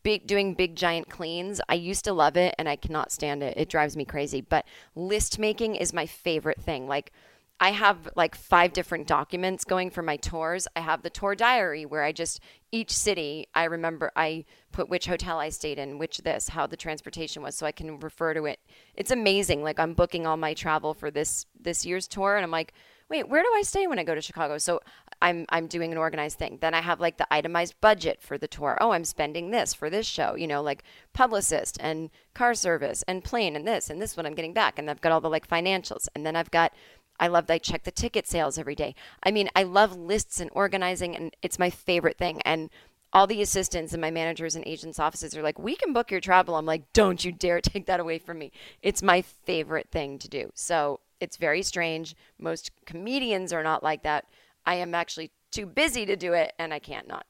[0.03, 3.57] big doing big giant cleans, I used to love it and I cannot stand it.
[3.57, 4.40] It drives me crazy.
[4.40, 6.88] But list making is my favorite thing.
[6.88, 7.12] Like
[7.58, 10.68] I have like five different documents going for my tours.
[10.76, 12.40] I have the tour diary where I just
[12.70, 16.76] each city I remember I put which hotel I stayed in, which this, how the
[16.76, 18.60] transportation was so I can refer to it.
[18.94, 19.62] It's amazing.
[19.62, 22.74] Like I'm booking all my travel for this this year's tour and I'm like,
[23.08, 24.80] "Wait, where do I stay when I go to Chicago?" So
[25.22, 26.58] I'm I'm doing an organized thing.
[26.60, 28.76] Then I have like the itemized budget for the tour.
[28.80, 33.24] Oh, I'm spending this for this show, you know, like publicist and car service and
[33.24, 35.48] plane and this and this what I'm getting back and I've got all the like
[35.48, 36.08] financials.
[36.14, 36.74] And then I've got
[37.18, 38.94] I love that I check the ticket sales every day.
[39.22, 42.40] I mean, I love lists and organizing, and it's my favorite thing.
[42.42, 42.70] And
[43.12, 46.20] all the assistants and my managers and agents' offices are like, we can book your
[46.20, 46.57] travel.
[46.57, 48.52] I'm like, don't you dare take that away from me.
[48.83, 50.50] It's my favorite thing to do.
[50.55, 52.14] So it's very strange.
[52.38, 54.26] Most comedians are not like that.
[54.66, 57.26] I am actually too busy to do it, and I can't not.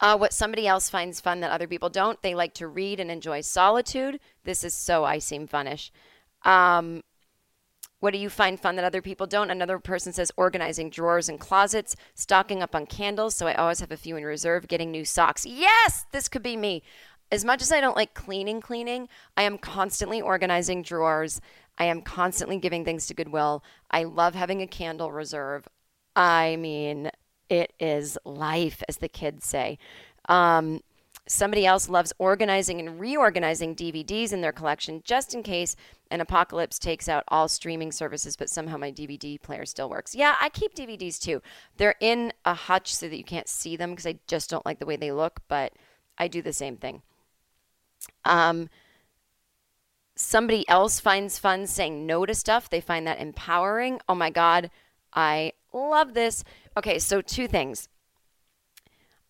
[0.00, 3.10] Uh, what somebody else finds fun that other people don't, they like to read and
[3.10, 4.18] enjoy solitude.
[4.42, 5.92] This is so I seem funnish.
[6.44, 7.04] Um,
[8.02, 9.52] what do you find fun that other people don't?
[9.52, 13.92] Another person says organizing drawers and closets, stocking up on candles, so I always have
[13.92, 15.46] a few in reserve, getting new socks.
[15.46, 16.82] Yes, this could be me.
[17.30, 21.40] As much as I don't like cleaning, cleaning, I am constantly organizing drawers.
[21.78, 23.62] I am constantly giving things to Goodwill.
[23.92, 25.68] I love having a candle reserve.
[26.16, 27.08] I mean,
[27.48, 29.78] it is life, as the kids say.
[30.28, 30.80] Um,
[31.26, 35.76] Somebody else loves organizing and reorganizing DVDs in their collection just in case
[36.10, 40.16] an apocalypse takes out all streaming services, but somehow my DVD player still works.
[40.16, 41.40] Yeah, I keep DVDs too.
[41.76, 44.80] They're in a hutch so that you can't see them because I just don't like
[44.80, 45.72] the way they look, but
[46.18, 47.02] I do the same thing.
[48.24, 48.68] Um,
[50.16, 52.68] somebody else finds fun saying no to stuff.
[52.68, 54.00] They find that empowering.
[54.08, 54.70] Oh my God,
[55.14, 56.42] I love this.
[56.76, 57.88] Okay, so two things.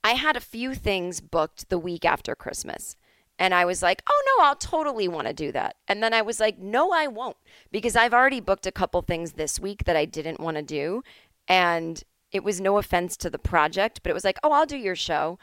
[0.04, 2.96] I had a few things booked the week after Christmas.
[3.38, 5.76] And I was like, oh no, I'll totally want to do that.
[5.88, 7.36] And then I was like, no, I won't,
[7.70, 11.02] because I've already booked a couple things this week that I didn't want to do.
[11.48, 14.76] And it was no offense to the project, but it was like, oh, I'll do
[14.76, 15.38] your show.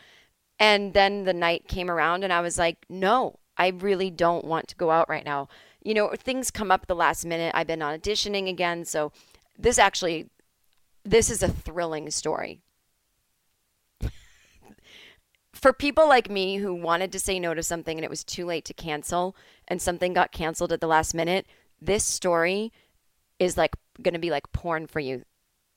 [0.59, 4.67] And then the night came around and I was like, no, I really don't want
[4.69, 5.49] to go out right now.
[5.83, 7.53] You know, things come up the last minute.
[7.55, 8.85] I've been auditioning again.
[8.85, 9.11] So
[9.57, 10.29] this actually,
[11.03, 12.61] this is a thrilling story
[15.59, 18.45] for people like me who wanted to say no to something and it was too
[18.45, 19.35] late to cancel
[19.67, 21.45] and something got canceled at the last minute,
[21.81, 22.71] this story
[23.39, 25.23] is like going to be like porn for you.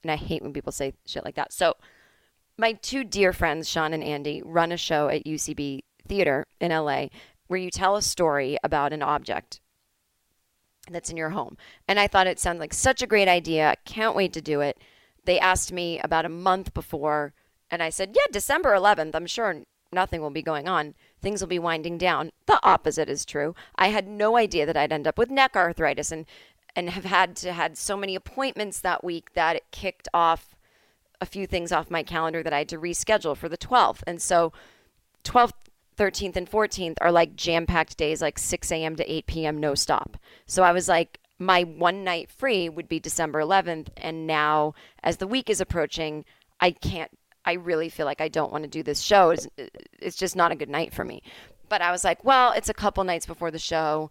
[0.03, 1.53] And I hate when people say shit like that.
[1.53, 1.75] So,
[2.59, 7.07] my two dear friends, Sean and Andy, run a show at UCB Theater in LA
[7.47, 9.61] where you tell a story about an object
[10.91, 11.57] that's in your home.
[11.89, 13.77] And I thought it sounded like such a great idea.
[13.85, 14.79] Can't wait to do it.
[15.25, 17.33] They asked me about a month before,
[17.71, 19.15] and I said, Yeah, December 11th.
[19.15, 19.63] I'm sure
[19.93, 20.95] nothing will be going on.
[21.21, 22.31] Things will be winding down.
[22.47, 23.55] The opposite is true.
[23.77, 26.27] I had no idea that I'd end up with neck arthritis and
[26.75, 30.57] and have had to had so many appointments that week that it kicked off
[31.21, 34.03] a few things off my calendar that I had to reschedule for the 12th.
[34.07, 34.53] And so
[35.25, 35.53] 12th,
[35.97, 38.97] 13th, and 14th are like jam packed days, like 6 a.m.
[38.97, 40.17] to 8 p.m., no stop.
[40.47, 43.89] So I was like, my one night free would be December 11th.
[43.97, 46.25] And now, as the week is approaching,
[46.61, 47.11] I can't
[47.45, 49.31] I really feel like I don't want to do this show.
[49.31, 49.65] It's, uh,
[50.01, 51.23] it's just not a good night for me.
[51.69, 54.11] But I was like, well, it's a couple nights before the show.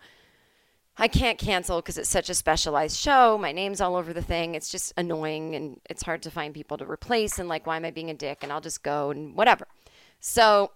[0.98, 3.38] I can't cancel because it's such a specialized show.
[3.38, 4.56] My name's all over the thing.
[4.56, 7.40] It's just annoying and it's hard to find people to replace.
[7.40, 8.40] And like, why am I being a dick?
[8.42, 9.68] And I'll just go and whatever.
[10.20, 10.72] So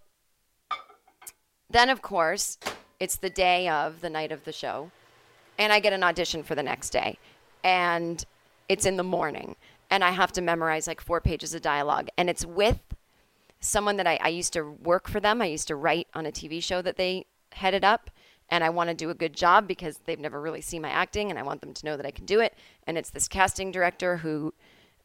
[1.70, 2.58] then, of course,
[3.00, 4.91] it's the day of the night of the show.
[5.58, 7.18] And I get an audition for the next day.
[7.63, 8.24] And
[8.70, 9.56] it's in the morning
[9.89, 12.10] and I have to memorize like four pages of dialogue.
[12.17, 12.80] And it's with
[13.60, 15.41] someone that I, I used to work for them.
[15.41, 18.10] I used to write on a TV show that they headed up.
[18.50, 21.32] And I want to do a good job because they've never really seen my acting
[21.32, 22.54] and I want them to know that I can do it.
[22.86, 24.54] And it's this casting director who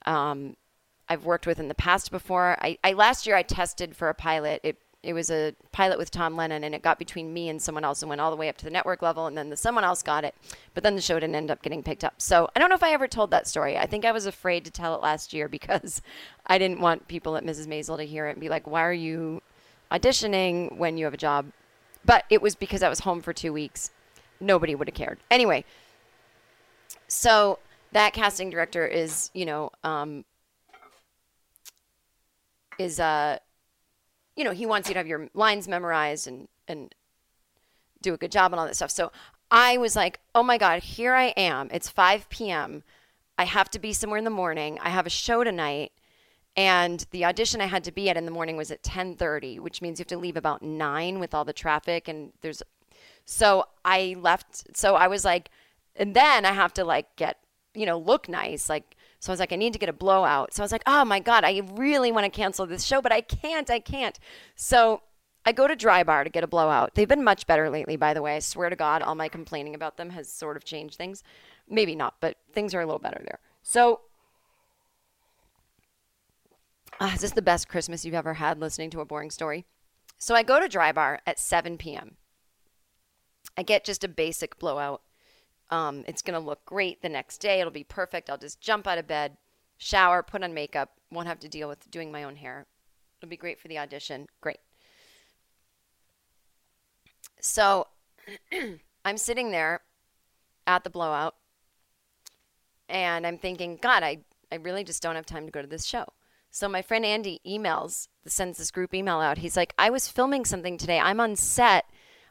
[0.05, 0.57] um,
[1.09, 2.59] I've worked with in the past before.
[2.61, 4.61] I, I last year I tested for a pilot.
[4.63, 7.85] It it was a pilot with Tom Lennon, and it got between me and someone
[7.85, 9.85] else and went all the way up to the network level, and then the someone
[9.85, 10.35] else got it,
[10.75, 12.21] but then the show didn't end up getting picked up.
[12.21, 13.79] So I don't know if I ever told that story.
[13.79, 16.03] I think I was afraid to tell it last year because
[16.47, 17.67] I didn't want people at Mrs.
[17.67, 19.41] Maisel to hear it and be like, "Why are you
[19.91, 21.47] auditioning when you have a job?"
[22.05, 23.91] But it was because I was home for two weeks.
[24.39, 25.65] Nobody would have cared anyway.
[27.09, 27.59] So
[27.93, 30.25] that casting director is, you know, um,
[32.79, 33.39] is uh
[34.41, 36.95] you know, he wants you to have your lines memorized and and
[38.01, 38.91] do a good job and all that stuff.
[38.91, 39.13] So
[39.51, 41.69] I was like, oh my God, here I am.
[41.71, 42.83] It's 5 p.m.
[43.37, 44.79] I have to be somewhere in the morning.
[44.81, 45.93] I have a show tonight.
[46.57, 49.83] And the audition I had to be at in the morning was at 10:30, which
[49.83, 52.63] means you have to leave about 9 with all the traffic and there's
[53.27, 55.51] so I left so I was like
[55.97, 57.37] and then I have to like get,
[57.75, 60.53] you know, look nice like so I was like I need to get a blowout.
[60.53, 63.13] So I was like, "Oh my god, I really want to cancel this show, but
[63.13, 63.71] I can't.
[63.71, 64.19] I can't."
[64.57, 65.03] So
[65.45, 66.95] I go to Drybar to get a blowout.
[66.95, 68.37] They've been much better lately, by the way.
[68.37, 71.23] I swear to God, all my complaining about them has sort of changed things.
[71.69, 73.39] Maybe not, but things are a little better there.
[73.63, 74.01] So,
[76.99, 79.67] ah, is this the best Christmas you've ever had listening to a boring story?
[80.19, 82.17] So I go to Drybar at 7 p.m.
[83.57, 85.03] I get just a basic blowout.
[85.71, 87.61] Um, it's going to look great the next day.
[87.61, 88.29] It'll be perfect.
[88.29, 89.37] I'll just jump out of bed,
[89.79, 92.67] shower, put on makeup, won't have to deal with doing my own hair.
[93.21, 94.27] It'll be great for the audition.
[94.41, 94.59] Great.
[97.41, 97.87] So
[99.05, 99.81] I'm sitting there
[100.67, 101.37] at the blowout
[102.89, 104.19] and I'm thinking, God, I,
[104.51, 106.07] I really just don't have time to go to this show.
[106.51, 109.39] So my friend Andy emails, sends this group email out.
[109.39, 110.99] He's like, I was filming something today.
[110.99, 111.87] I'm on set.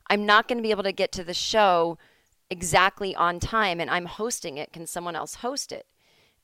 [0.09, 1.97] I'm not going to be able to get to the show
[2.49, 4.73] exactly on time and I'm hosting it.
[4.73, 5.85] Can someone else host it?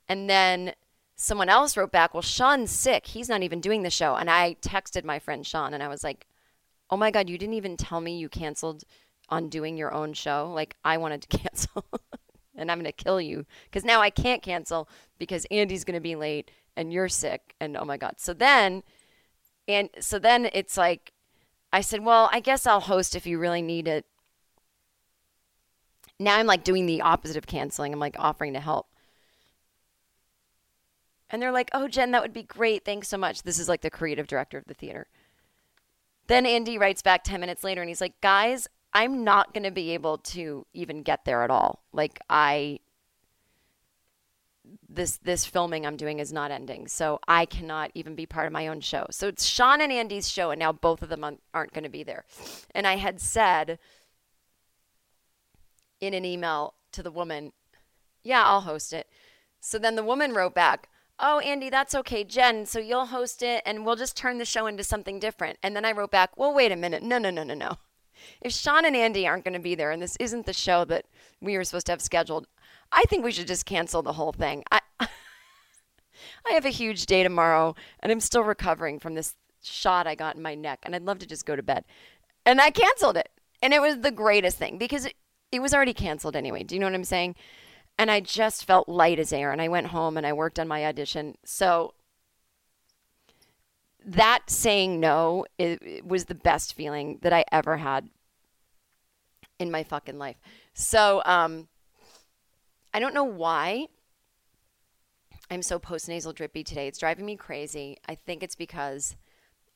[0.08, 0.74] And then
[1.16, 3.08] someone else wrote back, Well, Sean's sick.
[3.08, 4.16] He's not even doing the show.
[4.16, 6.28] And I texted my friend Sean and I was like,
[6.90, 8.84] Oh my God, you didn't even tell me you canceled
[9.30, 10.52] on doing your own show.
[10.54, 11.86] Like, I wanted to cancel
[12.56, 14.88] and I'm going to kill you because now I can't cancel
[15.18, 17.56] because Andy's going to be late and you're sick.
[17.60, 18.16] And oh my God.
[18.18, 18.84] So then,
[19.68, 21.12] and so then it's like,
[21.74, 24.06] I said, Well, I guess I'll host if you really need it.
[26.20, 27.94] Now I'm like doing the opposite of canceling.
[27.94, 28.88] I'm like offering to help.
[31.30, 32.86] And they're like, oh, Jen, that would be great.
[32.86, 33.44] Thanks so much.
[33.44, 35.08] This is like the creative director of the theater.
[36.28, 39.72] Then Andy writes back 10 minutes later and he's like, guys, I'm not going to
[39.72, 41.84] be able to even get there at all.
[41.92, 42.80] Like, I.
[44.90, 48.54] This this filming I'm doing is not ending, so I cannot even be part of
[48.54, 49.06] my own show.
[49.12, 51.24] So it's Sean and Andy's show, and now both of them
[51.54, 52.26] aren't going to be there.
[52.74, 53.78] And I had said
[56.06, 57.54] in an email to the woman,
[58.24, 59.08] Yeah, I'll host it.
[59.60, 60.90] So then the woman wrote back,
[61.20, 62.66] Oh, Andy, that's okay, Jen.
[62.66, 65.58] So you'll host it and we'll just turn the show into something different.
[65.64, 67.04] And then I wrote back, Well, wait a minute.
[67.04, 67.78] No, no, no, no, no.
[68.42, 71.06] If Sean and Andy aren't going to be there and this isn't the show that
[71.42, 72.48] we were supposed to have scheduled,
[72.92, 74.64] I think we should just cancel the whole thing.
[74.72, 75.10] I, I
[76.52, 80.42] have a huge day tomorrow and I'm still recovering from this shot I got in
[80.42, 81.86] my neck and I'd love to just go to bed.
[82.46, 83.30] And I canceled it.
[83.62, 85.16] And it was the greatest thing because it,
[85.56, 86.64] it was already canceled anyway.
[86.64, 87.36] Do you know what I'm saying?
[87.98, 89.52] And I just felt light as air.
[89.52, 91.38] And I went home and I worked on my audition.
[91.46, 91.94] So
[94.06, 98.10] that saying no it, it was the best feeling that I ever had
[99.58, 100.36] in my fucking life.
[100.74, 101.68] So um,
[102.94, 103.88] I don't know why
[105.50, 106.88] I'm so postnasal drippy today.
[106.88, 107.98] It's driving me crazy.
[108.08, 109.16] I think it's because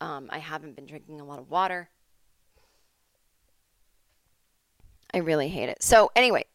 [0.01, 1.89] um, I haven't been drinking a lot of water.
[5.13, 5.81] I really hate it.
[5.81, 6.45] So, anyway,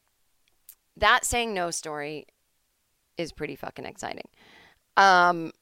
[0.97, 2.27] that saying no story
[3.17, 4.29] is pretty fucking exciting.
[4.97, 5.53] Um,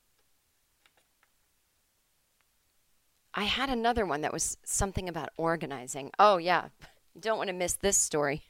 [3.35, 6.11] I had another one that was something about organizing.
[6.19, 6.67] Oh, yeah.
[7.15, 8.43] You don't want to miss this story.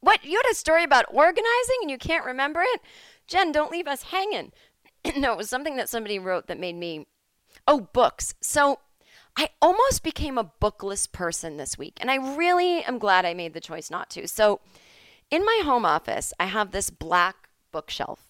[0.00, 0.24] What?
[0.24, 2.80] You had a story about organizing and you can't remember it?
[3.26, 4.52] Jen, don't leave us hanging.
[5.16, 7.06] no, it was something that somebody wrote that made me.
[7.66, 8.34] Oh, books.
[8.40, 8.80] So
[9.38, 13.54] I almost became a bookless person this week, and I really am glad I made
[13.54, 14.26] the choice not to.
[14.26, 14.58] So,
[15.30, 18.26] in my home office, I have this black bookshelf,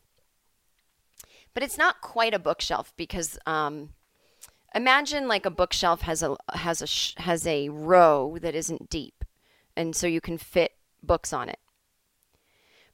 [1.55, 3.95] but it's not quite a bookshelf because um,
[4.75, 9.25] imagine like a bookshelf has a has a has a row that isn't deep,
[9.75, 11.59] and so you can fit books on it.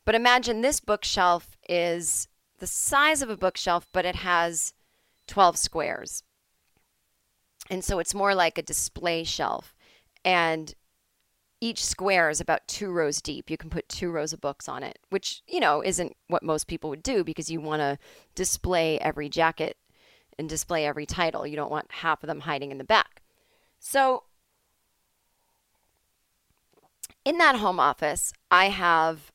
[0.04, 2.28] But imagine this bookshelf is
[2.60, 4.72] the size of a bookshelf, but it has
[5.26, 6.22] 12 squares.
[7.70, 9.74] And so it's more like a display shelf.
[10.24, 10.74] And
[11.60, 13.50] each square is about two rows deep.
[13.50, 16.66] You can put two rows of books on it, which, you know, isn't what most
[16.66, 17.98] people would do because you want to
[18.34, 19.78] display every jacket
[20.38, 21.46] and display every title.
[21.46, 23.22] You don't want half of them hiding in the back.
[23.78, 24.24] So,
[27.24, 29.32] in that home office, I have,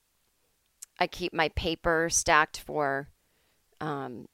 [1.00, 3.10] I keep my paper stacked for
[3.82, 4.28] um,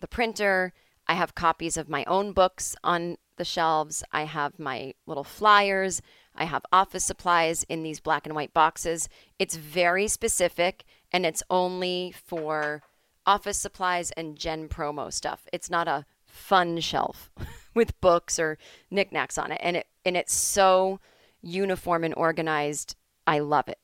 [0.00, 0.72] the printer.
[1.08, 4.02] I have copies of my own books on the shelves.
[4.12, 6.02] I have my little flyers.
[6.34, 9.08] I have office supplies in these black and white boxes.
[9.38, 12.82] It's very specific and it's only for
[13.26, 15.46] office supplies and Jen promo stuff.
[15.52, 17.30] It's not a fun shelf
[17.74, 18.58] with books or
[18.90, 19.60] knickknacks on it.
[19.62, 21.00] And it and it's so
[21.42, 22.96] uniform and organized.
[23.26, 23.78] I love it.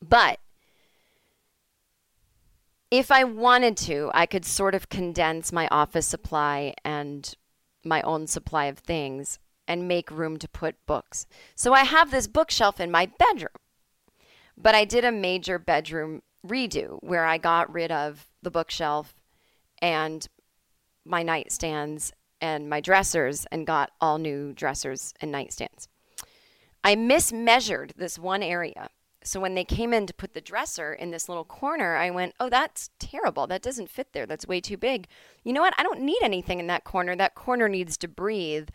[0.00, 0.40] But
[2.90, 7.34] if I wanted to, I could sort of condense my office supply and
[7.84, 9.38] my own supply of things
[9.68, 11.26] and make room to put books.
[11.54, 13.50] So I have this bookshelf in my bedroom.
[14.56, 19.14] But I did a major bedroom redo where I got rid of the bookshelf
[19.80, 20.26] and
[21.04, 25.86] my nightstands and my dressers and got all new dressers and nightstands.
[26.82, 28.88] I mismeasured this one area.
[29.22, 32.34] So when they came in to put the dresser in this little corner, I went,
[32.40, 33.46] "Oh, that's terrible.
[33.46, 34.24] That doesn't fit there.
[34.26, 35.08] That's way too big."
[35.44, 35.74] You know what?
[35.76, 37.14] I don't need anything in that corner.
[37.14, 38.70] That corner needs to breathe.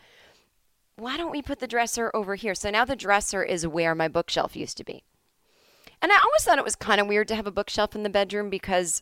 [0.97, 2.55] Why don't we put the dresser over here?
[2.55, 5.03] So now the dresser is where my bookshelf used to be.
[6.01, 8.09] And I always thought it was kind of weird to have a bookshelf in the
[8.09, 9.01] bedroom because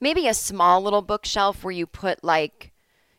[0.00, 2.72] maybe a small little bookshelf where you put like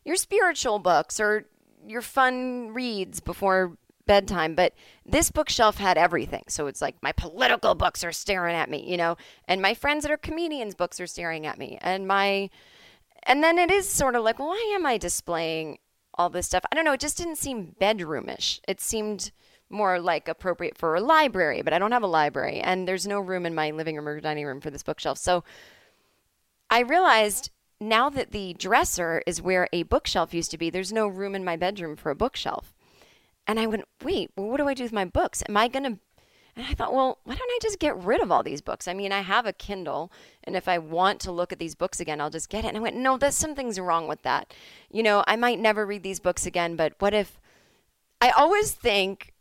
[0.04, 1.46] your spiritual books or
[1.88, 4.56] your fun reads before bedtime.
[4.56, 4.74] But
[5.06, 6.44] this bookshelf had everything.
[6.48, 10.04] So it's like my political books are staring at me, you know, and my friends
[10.04, 11.78] that are comedians' books are staring at me.
[11.82, 12.50] And my,
[13.24, 15.80] and then it is sort of like, why am I displaying
[16.16, 16.64] all this stuff?
[16.72, 16.94] I don't know.
[16.94, 18.60] It just didn't seem bedroomish.
[18.68, 19.32] It seemed
[19.70, 22.60] more like appropriate for a library, but I don't have a library.
[22.60, 25.18] And there's no room in my living room or dining room for this bookshelf.
[25.18, 25.44] So
[26.70, 31.08] I realized now that the dresser is where a bookshelf used to be, there's no
[31.08, 32.74] room in my bedroom for a bookshelf.
[33.48, 35.44] And I went, wait, well, what do I do with my books?
[35.48, 36.00] Am I going to.
[36.56, 38.88] And I thought, well, why don't I just get rid of all these books?
[38.88, 40.12] I mean, I have a Kindle,
[40.44, 42.70] and if I want to look at these books again, I'll just get it.
[42.70, 44.54] And I went, no, there's something's wrong with that.
[44.90, 47.40] You know, I might never read these books again, but what if.
[48.20, 49.34] I always think,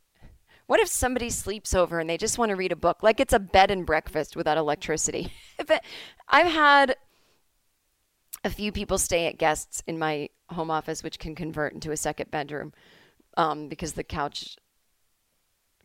[0.67, 3.03] what if somebody sleeps over and they just want to read a book?
[3.03, 5.33] Like it's a bed and breakfast without electricity.
[5.59, 5.83] it,
[6.29, 6.97] I've had
[8.45, 11.97] a few people stay at guests in my home office, which can convert into a
[11.97, 12.73] second bedroom
[13.41, 14.59] um, because the couch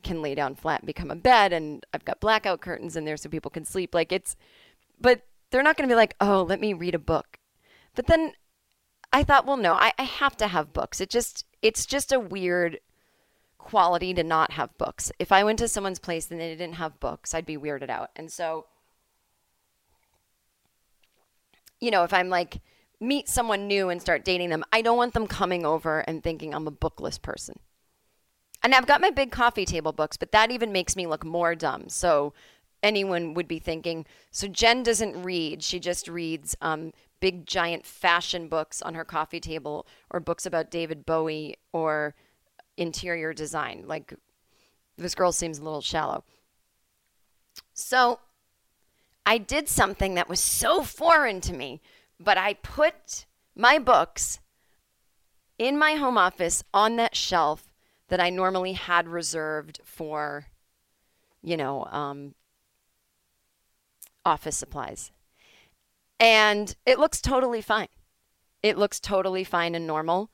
[0.04, 3.16] can lay down flat and become a bed, and I've got blackout curtains in there
[3.16, 3.96] so people can sleep.
[3.96, 4.36] Like it's,
[5.00, 7.40] but they're not going to be like, oh, let me read a book.
[7.96, 8.34] But then
[9.14, 11.00] I thought, well, no, I, I have to have books.
[11.00, 12.80] It just, it's just a weird
[13.58, 15.14] quality to not have books.
[15.18, 18.10] If I went to someone's place and they didn't have books, I'd be weirded out.
[18.18, 18.66] And so,
[21.80, 22.60] you know, if I'm like,
[23.00, 26.54] meet someone new and start dating them, I don't want them coming over and thinking
[26.54, 27.60] I'm a bookless person.
[28.64, 31.54] And I've got my big coffee table books, but that even makes me look more
[31.56, 31.90] dumb.
[31.90, 32.34] So
[32.82, 35.62] anyone would be thinking, so Jen doesn't read.
[35.62, 40.72] She just reads um, big, giant fashion books on her coffee table or books about
[40.72, 42.16] David Bowie or
[42.78, 43.84] interior design.
[43.86, 44.14] Like,
[44.98, 46.24] this girl seems a little shallow.
[47.74, 48.20] So
[49.26, 51.82] I did something that was so foreign to me
[52.20, 54.40] but I put my books
[55.58, 57.72] in my home office on that shelf
[58.10, 60.48] that I normally had reserved for,
[61.42, 62.36] you know, um,
[64.26, 65.12] office supplies.
[66.20, 67.88] And it looks totally fine.
[68.64, 70.30] It looks totally fine and normal.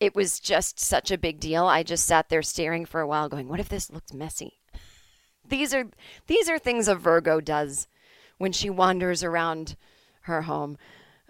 [0.00, 1.66] It was just such a big deal.
[1.66, 4.60] I just sat there staring for a while going, what if this looks messy?
[5.48, 5.86] These are
[6.26, 7.88] these are things a Virgo does
[8.36, 9.76] when she wanders around
[10.22, 10.76] her home.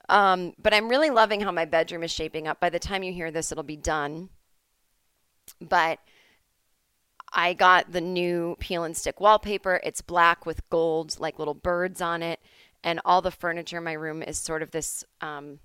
[0.09, 2.61] Um, but I'm really loving how my bedroom is shaping up.
[2.61, 4.31] By the time you hear this, it'll be done.
[5.61, 5.99] But
[7.33, 9.81] I got the new peel and stick wallpaper.
[9.83, 12.41] It's black with gold, like little birds on it.
[12.83, 15.59] And all the furniture in my room is sort of this um,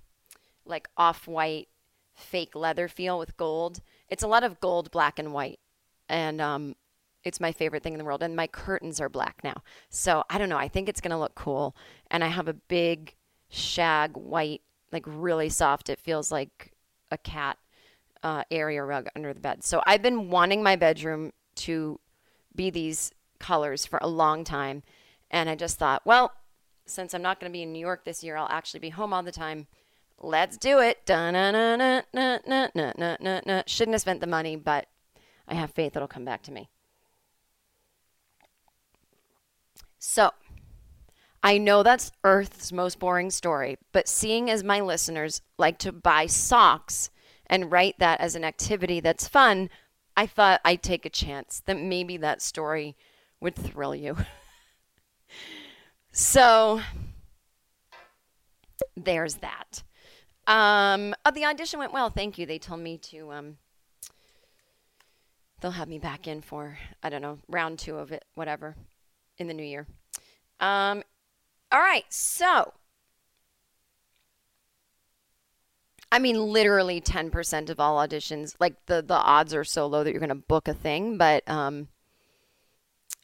[0.66, 1.68] like off white
[2.14, 3.80] fake leather feel with gold.
[4.08, 5.60] It's a lot of gold, black, and white.
[6.08, 6.76] And um,
[7.22, 8.22] it's my favorite thing in the world.
[8.22, 9.62] And my curtains are black now.
[9.88, 10.58] So I don't know.
[10.58, 11.74] I think it's going to look cool.
[12.10, 13.14] And I have a big
[13.48, 15.88] shag white, like really soft.
[15.88, 16.72] It feels like
[17.10, 17.58] a cat
[18.22, 19.62] uh, area rug under the bed.
[19.62, 22.00] So I've been wanting my bedroom to
[22.54, 24.82] be these colors for a long time.
[25.30, 26.32] And I just thought, well,
[26.86, 29.12] since I'm not going to be in New York this year, I'll actually be home
[29.12, 29.66] all the time.
[30.20, 30.98] Let's do it.
[31.06, 31.36] Shouldn't
[33.94, 34.86] have spent the money, but
[35.46, 36.70] I have faith it'll come back to me.
[39.98, 40.30] So,
[41.44, 46.24] I know that's Earth's most boring story, but seeing as my listeners like to buy
[46.24, 47.10] socks
[47.46, 49.68] and write that as an activity that's fun,
[50.16, 52.96] I thought I'd take a chance that maybe that story
[53.40, 54.16] would thrill you.
[56.12, 56.80] so
[58.96, 59.82] there's that.
[60.46, 62.08] Um, oh, the audition went well.
[62.08, 62.46] Thank you.
[62.46, 63.32] They told me to.
[63.32, 63.56] Um,
[65.60, 68.76] they'll have me back in for I don't know round two of it, whatever,
[69.36, 69.86] in the new year.
[70.60, 71.02] Um,
[71.74, 72.72] all right, so
[76.12, 78.54] I mean, literally 10% of all auditions.
[78.60, 81.42] Like the the odds are so low that you're going to book a thing, but
[81.48, 81.88] um,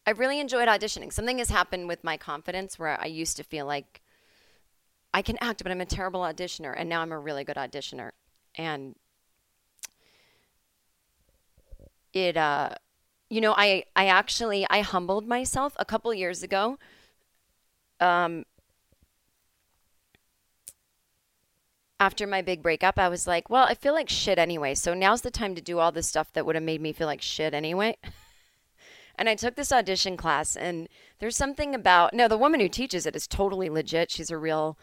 [0.05, 1.13] I've really enjoyed auditioning.
[1.13, 4.01] Something has happened with my confidence where I used to feel like
[5.15, 8.11] I can act, but I'm a terrible auditioner, and now I'm a really good auditioner.
[8.57, 8.97] And
[12.13, 12.71] it, uh,
[13.29, 16.77] you know, I I actually I humbled myself a couple years ago.
[18.01, 18.45] Um,
[22.01, 24.75] after my big breakup, I was like, well, I feel like shit anyway.
[24.75, 27.07] So now's the time to do all this stuff that would have made me feel
[27.07, 27.97] like shit anyway.
[29.17, 30.89] and I took this audition class, and
[31.19, 34.11] there's something about no, the woman who teaches it is totally legit.
[34.11, 34.79] She's a real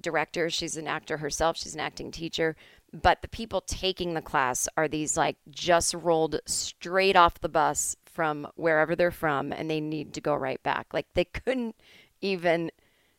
[0.00, 0.48] director.
[0.48, 1.56] She's an actor herself.
[1.56, 2.56] She's an acting teacher.
[2.92, 7.96] But the people taking the class are these like just rolled straight off the bus
[8.04, 10.88] from wherever they're from, and they need to go right back.
[10.92, 11.74] Like they couldn't
[12.22, 12.70] even.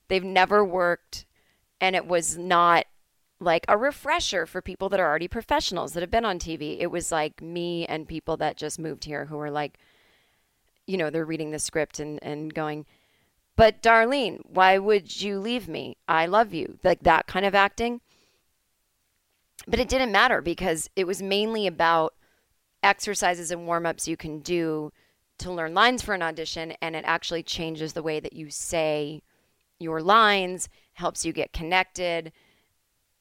[0.07, 1.25] They've never worked,
[1.79, 2.85] and it was not
[3.39, 6.77] like a refresher for people that are already professionals that have been on TV.
[6.79, 9.77] It was like me and people that just moved here who were like,
[10.87, 12.85] you know, they're reading the script and, and going,
[13.55, 15.97] but Darlene, why would you leave me?
[16.07, 16.79] I love you.
[16.83, 18.01] Like that kind of acting.
[19.67, 22.15] But it didn't matter because it was mainly about
[22.81, 24.91] exercises and warm ups you can do
[25.43, 26.73] to learn lines for an audition.
[26.81, 29.21] And it actually changes the way that you say
[29.79, 32.31] your lines, helps you get connected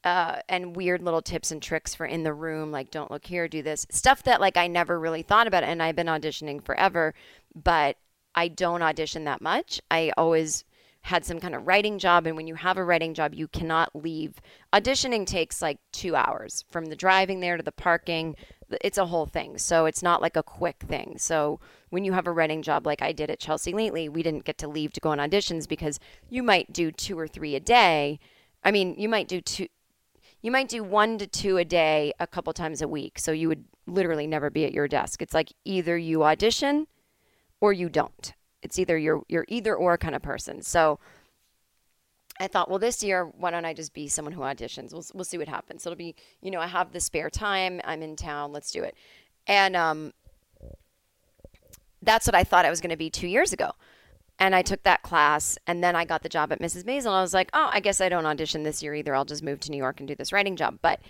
[0.05, 3.47] uh, and weird little tips and tricks for in the room, like don't look here,
[3.47, 5.63] do this stuff that like I never really thought about.
[5.63, 7.15] And I've been auditioning forever,
[7.55, 7.97] but
[8.35, 9.81] I don't audition that much.
[9.91, 10.65] I always
[11.03, 13.91] had some kind of writing job, and when you have a writing job, you cannot
[13.95, 14.41] leave.
[14.73, 18.37] Auditioning takes like two hours from the driving there to the parking.
[18.81, 21.17] It's a whole thing, so it's not like a quick thing.
[21.19, 21.59] So
[21.93, 24.57] when you have a writing job like I did at Chelsea Lately, we didn't get
[24.59, 28.19] to leave to go on auditions because you might do two or three a day.
[28.65, 29.69] I mean, you might do two
[30.41, 33.19] you might do one to two a day a couple times a week.
[33.19, 35.21] So you would literally never be at your desk.
[35.21, 36.87] It's like either you audition
[37.61, 38.33] or you don't.
[38.63, 40.63] It's either you're you're either or kind of person.
[40.63, 40.99] So
[42.41, 44.95] I thought, well, this year, why don't I just be someone who auditions?
[44.95, 45.85] We'll we'll see what happens.
[45.85, 47.83] It'll be, you know, I have the spare time.
[47.85, 48.51] I'm in town.
[48.51, 48.97] Let's do it.
[49.47, 50.15] And um,
[52.03, 53.73] that's what I thought I was going to be two years ago.
[54.39, 56.85] And I took that class, and then I got the job at Mrs.
[56.85, 57.13] Maisel.
[57.13, 59.15] I was like, oh, I guess I don't audition this year either.
[59.15, 60.79] I'll just move to New York and do this writing job.
[60.83, 61.01] But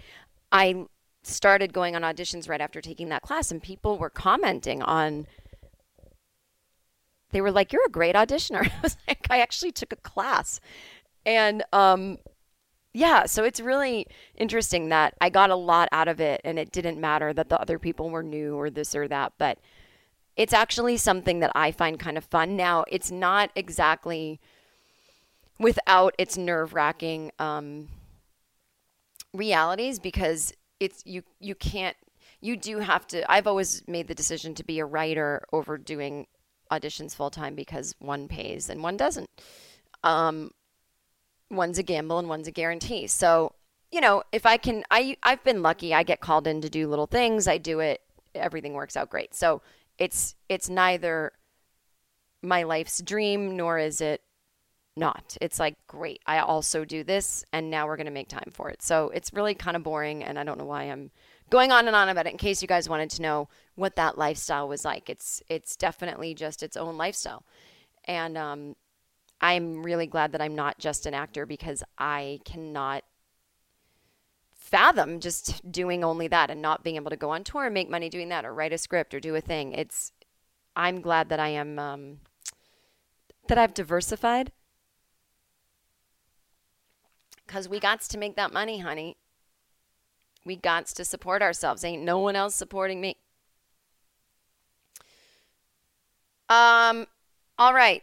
[0.51, 0.87] I
[1.23, 5.27] started going on auditions right after taking that class, and people were commenting on.
[7.31, 10.61] They were like, "You're a great auditioner." I was like, "I actually took a class,"
[11.25, 12.19] and um,
[12.93, 16.73] yeah, so it's really interesting that I got a lot out of it, and it
[16.73, 19.59] didn't matter that the other people were new or this or that, but
[20.37, 22.57] it's actually something that I find kind of fun.
[22.57, 24.41] Now, it's not exactly
[25.59, 27.89] without its nerve wracking um,
[29.33, 31.97] realities because it's you you can't
[32.41, 36.27] you do have to I've always made the decision to be a writer over doing
[36.71, 39.29] auditions full time because one pays and one doesn't.
[40.03, 40.51] Um,
[41.51, 43.07] one's a gamble and one's a guarantee.
[43.07, 43.53] So,
[43.93, 45.95] you know, if I can I I've been lucky.
[45.95, 47.47] I get called in to do little things.
[47.47, 48.01] I do it.
[48.35, 49.35] Everything works out great.
[49.35, 49.61] So,
[49.99, 51.33] it's it's neither
[52.43, 54.23] my life's dream nor is it
[54.97, 55.37] not.
[55.41, 58.69] It's like, great, I also do this, and now we're going to make time for
[58.69, 58.83] it.
[58.83, 61.11] So it's really kind of boring, and I don't know why I'm
[61.51, 62.33] going on and on about it.
[62.33, 66.35] In case you guys wanted to know what that lifestyle was like, it's it's definitely
[66.35, 67.45] just its own lifestyle,
[68.05, 68.77] and um,
[69.41, 73.05] I'm really glad that I'm not just an actor because I cannot
[74.73, 77.91] fathom just doing only that and not being able to go on tour and make
[77.91, 79.73] money doing that or write a script or do a thing.
[79.73, 80.13] It's
[80.75, 82.21] I'm glad that I am um,
[83.49, 84.51] that I've diversified
[87.47, 89.19] because we got to make that money, honey.
[90.47, 91.85] We got to support ourselves.
[91.85, 93.17] Ain't no one else supporting me.
[96.49, 97.07] Um,
[97.59, 98.03] all right,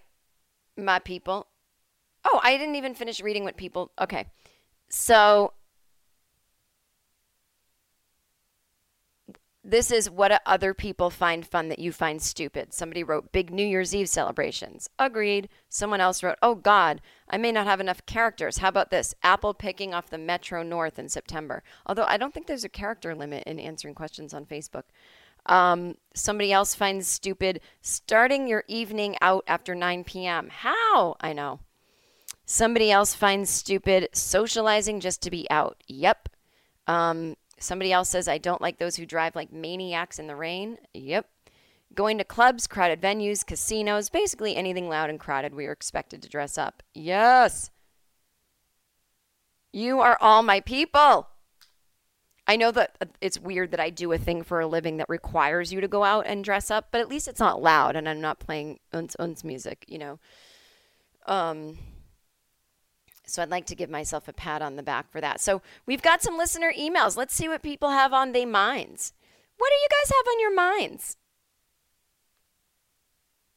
[0.77, 1.47] my people.
[2.23, 3.91] Oh, I didn't even finish reading what people.
[3.99, 4.27] Okay,
[4.87, 5.53] so
[9.69, 12.73] This is what other people find fun that you find stupid.
[12.73, 14.89] Somebody wrote big New Year's Eve celebrations.
[14.97, 15.47] Agreed.
[15.69, 18.57] Someone else wrote, Oh God, I may not have enough characters.
[18.57, 19.13] How about this?
[19.21, 21.61] Apple picking off the Metro North in September.
[21.85, 24.85] Although I don't think there's a character limit in answering questions on Facebook.
[25.45, 30.49] Um, somebody else finds stupid starting your evening out after 9 p.m.
[30.49, 31.15] How?
[31.21, 31.59] I know.
[32.43, 35.83] Somebody else finds stupid socializing just to be out.
[35.87, 36.29] Yep.
[36.87, 40.77] Um, Somebody else says, I don't like those who drive like maniacs in the rain.
[40.93, 41.27] Yep.
[41.93, 46.29] Going to clubs, crowded venues, casinos, basically anything loud and crowded, we are expected to
[46.29, 46.83] dress up.
[46.93, 47.71] Yes.
[49.73, 51.27] You are all my people.
[52.47, 55.07] I know that uh, it's weird that I do a thing for a living that
[55.07, 58.09] requires you to go out and dress up, but at least it's not loud and
[58.09, 60.19] I'm not playing uns uns music, you know.
[61.27, 61.77] Um,
[63.29, 65.39] so I'd like to give myself a pat on the back for that.
[65.39, 67.15] So we've got some listener emails.
[67.15, 69.13] Let's see what people have on their minds.
[69.57, 71.17] What do you guys have on your minds?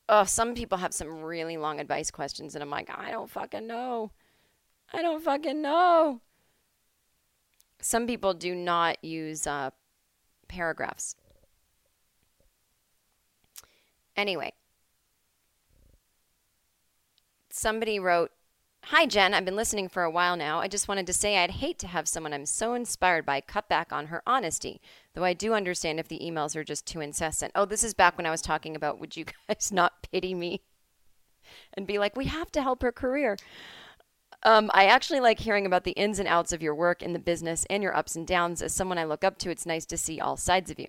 [0.09, 3.67] Oh, some people have some really long advice questions, and I'm like, I don't fucking
[3.67, 4.11] know.
[4.93, 6.21] I don't fucking know.
[7.81, 9.71] Some people do not use uh,
[10.49, 11.17] paragraphs.
[14.17, 14.53] Anyway,
[17.49, 18.31] somebody wrote,
[18.87, 19.33] Hi, Jen.
[19.33, 20.59] I've been listening for a while now.
[20.59, 23.69] I just wanted to say I'd hate to have someone I'm so inspired by cut
[23.69, 24.81] back on her honesty,
[25.15, 27.53] though I do understand if the emails are just too incessant.
[27.55, 30.63] Oh, this is back when I was talking about would you guys not pity me
[31.75, 33.37] and be like, we have to help her career.
[34.43, 37.21] Um, I actually like hearing about the ins and outs of your work in the
[37.21, 38.61] business and your ups and downs.
[38.61, 40.89] As someone I look up to, it's nice to see all sides of you.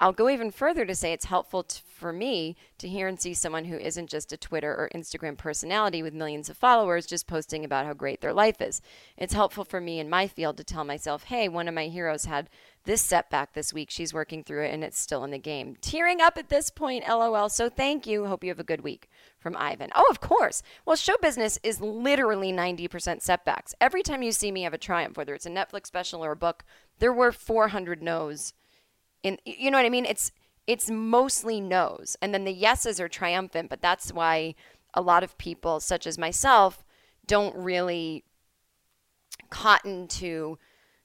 [0.00, 3.66] I'll go even further to say it's helpful for me to hear and see someone
[3.66, 7.86] who isn't just a Twitter or Instagram personality with millions of followers just posting about
[7.86, 8.82] how great their life is.
[9.16, 12.24] It's helpful for me in my field to tell myself, hey, one of my heroes
[12.24, 12.50] had
[12.84, 13.90] this setback this week.
[13.90, 15.76] She's working through it and it's still in the game.
[15.80, 17.48] Tearing up at this point, lol.
[17.48, 18.26] So thank you.
[18.26, 19.08] Hope you have a good week.
[19.38, 19.90] From Ivan.
[19.94, 20.62] Oh, of course.
[20.84, 23.74] Well, show business is literally 90% setbacks.
[23.80, 26.36] Every time you see me have a triumph, whether it's a Netflix special or a
[26.36, 26.64] book,
[26.98, 28.54] there were 400 no's
[29.22, 30.06] in you know what I mean?
[30.06, 30.32] It's
[30.66, 33.68] it's mostly no's, and then the yeses are triumphant.
[33.68, 34.54] But that's why
[34.94, 36.84] a lot of people, such as myself,
[37.26, 38.24] don't really
[39.50, 40.58] cotton to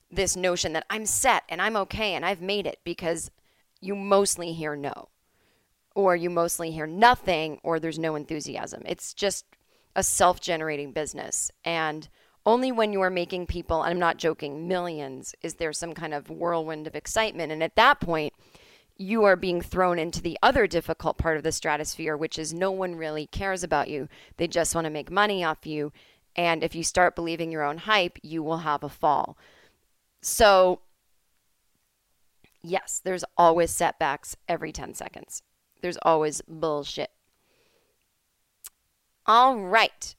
[0.10, 3.30] this notion that I'm set and I'm okay and I've made it because
[3.82, 5.10] you mostly hear no,
[5.96, 8.84] or you mostly hear nothing, or there's no enthusiasm.
[8.86, 9.46] It's just
[9.96, 11.52] a self generating business.
[11.66, 12.08] And
[12.48, 16.14] only when you are making people, and I'm not joking, millions, is there some kind
[16.14, 17.52] of whirlwind of excitement.
[17.52, 18.34] And at that point,
[18.96, 22.72] you are being thrown into the other difficult part of the stratosphere, which is no
[22.72, 24.08] one really cares about you.
[24.38, 25.92] They just want to make money off you.
[26.38, 29.38] And if you start believing your own hype, you will have a fall.
[30.22, 30.80] So,
[32.64, 35.44] yes, there's always setbacks every 10 seconds.
[35.82, 37.12] There's always bullshit.
[39.26, 40.16] All right.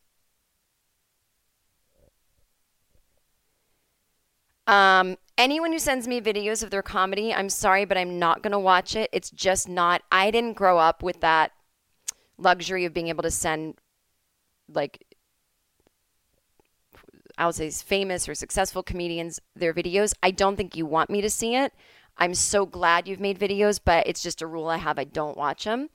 [4.68, 8.52] Um, anyone who sends me videos of their comedy, I'm sorry, but I'm not going
[8.52, 9.08] to watch it.
[9.12, 11.52] It's just not, I didn't grow up with that
[12.36, 13.76] luxury of being able to send,
[14.68, 15.02] like,
[17.38, 20.12] I would say famous or successful comedians their videos.
[20.22, 21.72] I don't think you want me to see it.
[22.18, 24.98] I'm so glad you've made videos, but it's just a rule I have.
[24.98, 25.88] I don't watch them.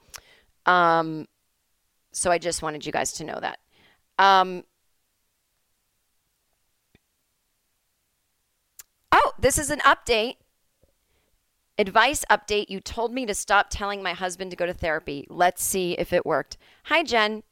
[0.66, 1.28] Um,
[2.12, 3.60] so I just wanted you guys to know that.
[4.18, 4.64] Um,
[9.14, 10.38] Oh, this is an update.
[11.78, 12.70] Advice update.
[12.70, 15.28] You told me to stop telling my husband to go to therapy.
[15.30, 16.58] Let's see if it worked.
[16.86, 17.44] Hi, Jen.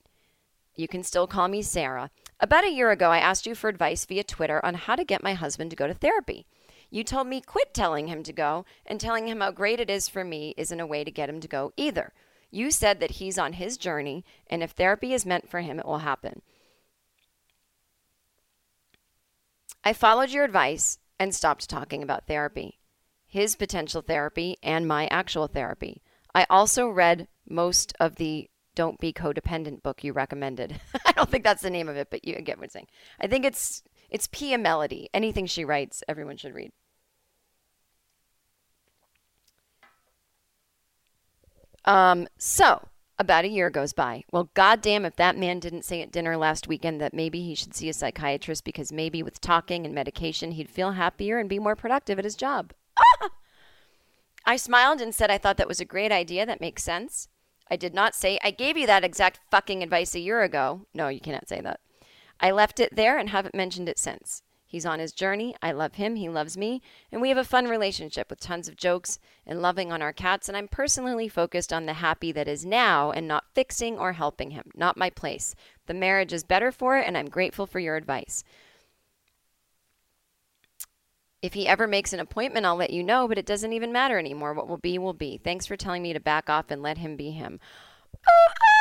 [0.73, 2.09] You can still call me Sarah.
[2.39, 5.21] About a year ago, I asked you for advice via Twitter on how to get
[5.21, 6.45] my husband to go to therapy.
[6.89, 10.07] You told me quit telling him to go, and telling him how great it is
[10.07, 12.13] for me isn't a way to get him to go either.
[12.49, 15.85] You said that he's on his journey, and if therapy is meant for him, it
[15.85, 16.41] will happen.
[19.83, 22.79] I followed your advice and stopped talking about therapy,
[23.27, 26.01] his potential therapy, and my actual therapy.
[26.33, 30.81] I also read most of the Don't Be Codependent book you recommended.
[31.05, 32.87] I don't think that's the name of it, but you get what I'm saying.
[33.19, 35.09] I think it's it's Pia Mellody.
[35.13, 36.71] Anything she writes, everyone should read.
[41.85, 42.87] Um, so
[43.19, 44.23] about a year goes by.
[44.31, 47.75] Well, goddamn, if that man didn't say at dinner last weekend that maybe he should
[47.75, 51.75] see a psychiatrist because maybe with talking and medication he'd feel happier and be more
[51.75, 52.73] productive at his job.
[52.99, 53.29] Ah!
[54.45, 56.45] I smiled and said I thought that was a great idea.
[56.45, 57.27] That makes sense.
[57.69, 60.87] I did not say, I gave you that exact fucking advice a year ago.
[60.93, 61.79] No, you cannot say that.
[62.39, 64.41] I left it there and haven't mentioned it since.
[64.71, 65.53] He's on his journey.
[65.61, 66.15] I love him.
[66.15, 66.81] He loves me.
[67.11, 70.47] And we have a fun relationship with tons of jokes and loving on our cats.
[70.47, 74.51] And I'm personally focused on the happy that is now and not fixing or helping
[74.51, 74.71] him.
[74.73, 75.55] Not my place.
[75.87, 78.45] The marriage is better for it, and I'm grateful for your advice.
[81.41, 84.17] If he ever makes an appointment, I'll let you know, but it doesn't even matter
[84.17, 84.53] anymore.
[84.53, 85.37] What will be, will be.
[85.37, 87.59] Thanks for telling me to back off and let him be him.
[88.25, 88.77] Oh, oh,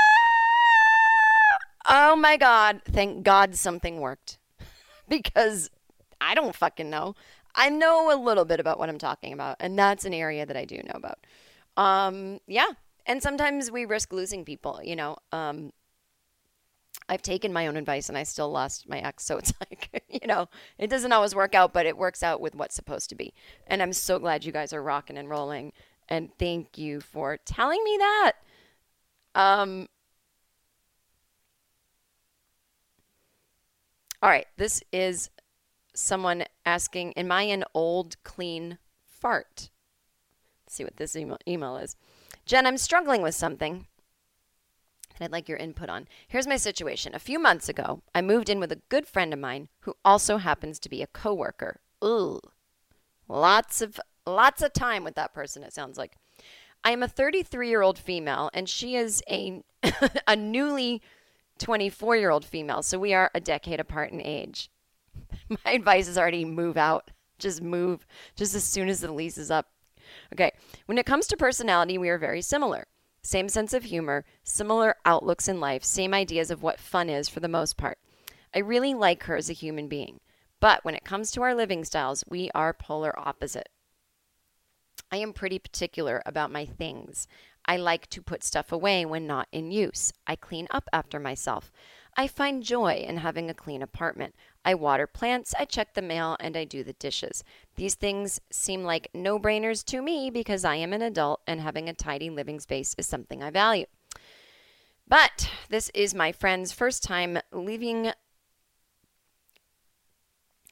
[1.51, 2.81] oh, oh my God.
[2.85, 4.39] Thank God something worked.
[5.09, 5.69] because
[6.21, 7.15] I don't fucking know.
[7.55, 10.57] I know a little bit about what I'm talking about, and that's an area that
[10.57, 11.19] I do know about.
[11.77, 12.69] Um, yeah,
[13.07, 14.81] and sometimes we risk losing people.
[14.83, 15.73] You know, um,
[17.09, 19.25] I've taken my own advice and I still lost my ex.
[19.25, 20.49] So it's like, you know,
[20.79, 23.35] it doesn't always work out, but it works out with what's supposed to be.
[23.67, 25.73] And I'm so glad you guys are rocking and rolling.
[26.09, 28.33] And thank you for telling me that.
[29.35, 29.89] Um,
[34.23, 35.31] all right, this is
[35.95, 39.71] someone asking, Am I an old, clean fart?
[40.65, 41.97] Let's see what this email, is.
[42.47, 43.87] Jen, I'm struggling with something
[45.19, 46.09] that I'd like your input on.
[46.29, 47.15] Here's my situation.
[47.15, 50.39] A few months ago, I moved in with a good friend of mine who also
[50.39, 51.81] happens to be a coworker.
[52.03, 52.41] Ooh.
[53.29, 56.17] Lots of lots of time with that person it sounds like.
[56.83, 59.63] I am a 33-year-old female and she is a
[60.27, 61.03] a newly
[61.59, 62.83] 24-year-old female.
[62.83, 64.71] So we are a decade apart in age.
[65.65, 67.11] My advice is already move out.
[67.39, 68.07] Just move
[68.37, 69.67] just as soon as the lease is up.
[70.33, 70.53] Okay.
[70.87, 72.87] When it comes to personality, we are very similar.
[73.23, 77.41] Same sense of humor, similar outlooks in life, same ideas of what fun is for
[77.41, 77.99] the most part.
[78.55, 80.21] I really like her as a human being.
[80.59, 83.69] But when it comes to our living styles, we are polar opposite.
[85.11, 87.27] I am pretty particular about my things.
[87.65, 90.13] I like to put stuff away when not in use.
[90.27, 91.73] I clean up after myself.
[92.17, 94.35] I find joy in having a clean apartment.
[94.65, 97.43] I water plants, I check the mail, and I do the dishes.
[97.77, 101.89] These things seem like no brainers to me because I am an adult and having
[101.89, 103.87] a tidy living space is something I value.
[105.09, 108.13] But this is my friend's first time leaving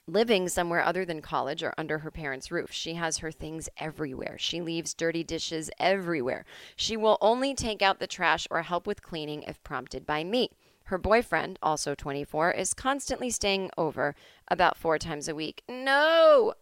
[0.06, 2.72] living somewhere other than college or under her parents' roof.
[2.72, 4.36] She has her things everywhere.
[4.38, 6.44] She leaves dirty dishes everywhere.
[6.76, 10.50] She will only take out the trash or help with cleaning if prompted by me.
[10.88, 14.14] Her boyfriend, also 24, is constantly staying over
[14.48, 15.62] about four times a week.
[15.68, 16.54] No!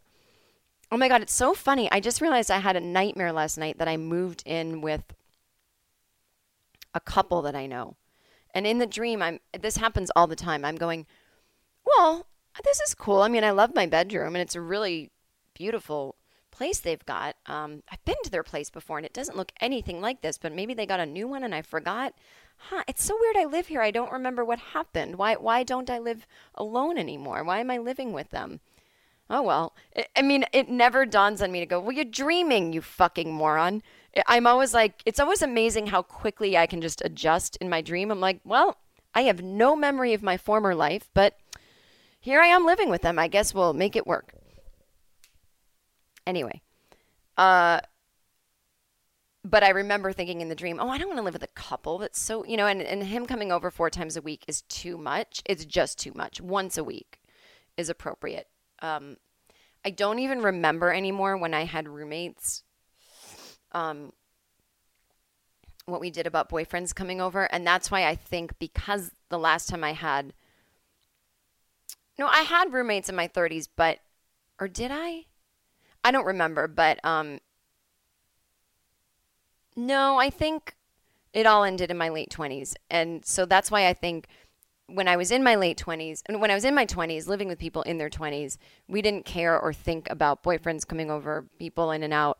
[0.90, 1.88] Oh my God, it's so funny.
[1.92, 5.14] I just realized I had a nightmare last night that I moved in with
[6.92, 7.94] a couple that I know.
[8.52, 10.64] And in the dream, I'm this happens all the time.
[10.64, 11.06] I'm going,
[11.84, 12.26] well,
[12.64, 13.22] this is cool.
[13.22, 15.12] I mean, I love my bedroom and it's a really
[15.54, 16.16] beautiful
[16.50, 17.36] place they've got.
[17.46, 20.52] Um, I've been to their place before and it doesn't look anything like this, but
[20.52, 22.12] maybe they got a new one and I forgot.
[22.56, 23.80] Huh, it's so weird I live here.
[23.80, 25.16] I don't remember what happened.
[25.16, 27.44] Why why don't I live alone anymore?
[27.44, 28.60] Why am I living with them?
[29.30, 29.74] Oh well.
[29.96, 33.32] I, I mean, it never dawns on me to go, "Well, you're dreaming, you fucking
[33.32, 33.82] moron."
[34.26, 38.10] I'm always like, it's always amazing how quickly I can just adjust in my dream.
[38.10, 38.78] I'm like, "Well,
[39.14, 41.38] I have no memory of my former life, but
[42.18, 43.18] here I am living with them.
[43.18, 44.34] I guess we'll make it work."
[46.26, 46.62] Anyway,
[47.36, 47.80] uh,
[49.50, 51.48] but I remember thinking in the dream, oh, I don't want to live with a
[51.48, 51.98] couple.
[51.98, 54.98] That's so, you know, and, and him coming over four times a week is too
[54.98, 55.40] much.
[55.46, 56.40] It's just too much.
[56.40, 57.20] Once a week
[57.76, 58.48] is appropriate.
[58.80, 59.18] Um,
[59.84, 62.64] I don't even remember anymore when I had roommates.
[63.70, 64.12] Um,
[65.84, 67.44] what we did about boyfriends coming over.
[67.52, 70.32] And that's why I think because the last time I had,
[72.18, 74.00] no, I had roommates in my 30s, but,
[74.58, 75.26] or did I?
[76.02, 77.38] I don't remember, but um,
[79.76, 80.74] no, I think
[81.32, 82.74] it all ended in my late 20s.
[82.90, 84.26] And so that's why I think
[84.86, 87.48] when I was in my late 20s, and when I was in my 20s, living
[87.48, 88.56] with people in their 20s,
[88.88, 92.38] we didn't care or think about boyfriends coming over, people in and out.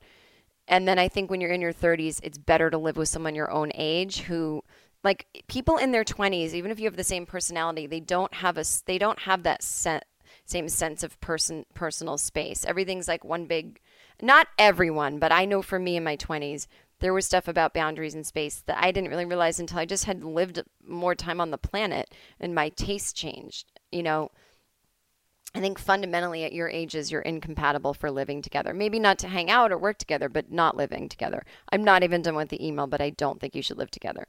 [0.68, 3.34] And then I think when you're in your 30s, it's better to live with someone
[3.34, 4.62] your own age who
[5.04, 8.58] like people in their 20s, even if you have the same personality, they don't have
[8.58, 12.64] a they don't have that same sense of person personal space.
[12.64, 13.80] Everything's like one big
[14.20, 16.66] not everyone, but I know for me in my 20s,
[17.00, 20.04] there was stuff about boundaries in space that I didn't really realize until I just
[20.04, 23.70] had lived more time on the planet and my taste changed.
[23.92, 24.30] You know,
[25.54, 28.74] I think fundamentally at your ages, you're incompatible for living together.
[28.74, 31.44] Maybe not to hang out or work together, but not living together.
[31.70, 34.26] I'm not even done with the email, but I don't think you should live together.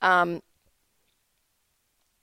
[0.00, 0.42] Um,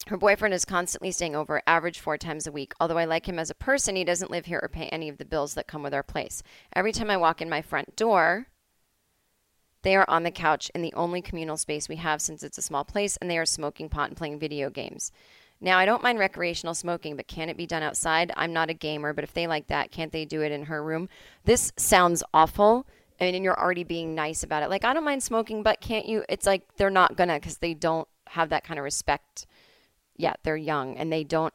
[0.07, 2.73] her boyfriend is constantly staying over, average four times a week.
[2.79, 5.17] Although I like him as a person, he doesn't live here or pay any of
[5.17, 6.41] the bills that come with our place.
[6.75, 8.47] Every time I walk in my front door,
[9.83, 12.61] they are on the couch in the only communal space we have since it's a
[12.61, 15.11] small place, and they are smoking pot and playing video games.
[15.59, 18.31] Now, I don't mind recreational smoking, but can it be done outside?
[18.35, 20.83] I'm not a gamer, but if they like that, can't they do it in her
[20.83, 21.07] room?
[21.45, 22.87] This sounds awful.
[23.19, 24.69] I mean, and you're already being nice about it.
[24.71, 26.25] Like, I don't mind smoking, but can't you?
[26.27, 29.45] It's like they're not gonna because they don't have that kind of respect
[30.17, 30.39] yet.
[30.41, 31.53] They're young and they don't.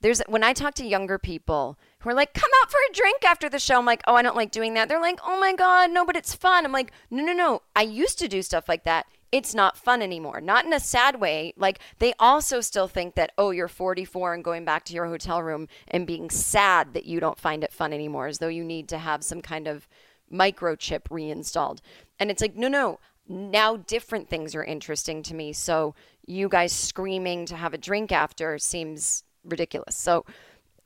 [0.00, 3.24] There's when I talk to younger people who are like, come out for a drink
[3.24, 3.78] after the show.
[3.78, 4.88] I'm like, oh, I don't like doing that.
[4.88, 6.64] They're like, oh my God, no, but it's fun.
[6.64, 7.62] I'm like, no, no, no.
[7.74, 9.06] I used to do stuff like that.
[9.30, 10.40] It's not fun anymore.
[10.40, 11.52] Not in a sad way.
[11.56, 15.42] Like, they also still think that, oh, you're 44 and going back to your hotel
[15.42, 18.88] room and being sad that you don't find it fun anymore, as though you need
[18.88, 19.86] to have some kind of
[20.32, 21.82] microchip reinstalled.
[22.18, 25.52] And it's like, no, no, now different things are interesting to me.
[25.52, 25.94] So
[26.26, 29.96] you guys screaming to have a drink after seems ridiculous.
[29.96, 30.24] So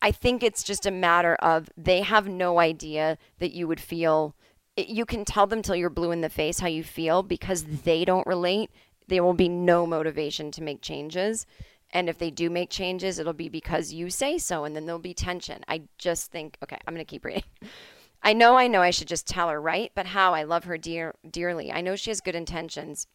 [0.01, 4.35] I think it's just a matter of they have no idea that you would feel.
[4.77, 8.05] You can tell them till you're blue in the face how you feel because they
[8.05, 8.71] don't relate.
[9.09, 11.47] There will be no motivation to make changes.
[11.93, 14.99] And if they do make changes, it'll be because you say so, and then there'll
[14.99, 15.63] be tension.
[15.69, 17.45] I just think, okay, I'm going to keep reading.
[18.23, 19.91] I know, I know I should just tell her, right?
[19.95, 20.33] But how?
[20.33, 21.73] I love her dear, dearly.
[21.73, 23.07] I know she has good intentions.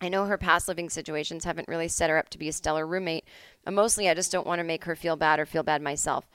[0.00, 2.86] I know her past living situations haven't really set her up to be a stellar
[2.86, 3.24] roommate.
[3.64, 6.28] And mostly, I just don't want to make her feel bad or feel bad myself.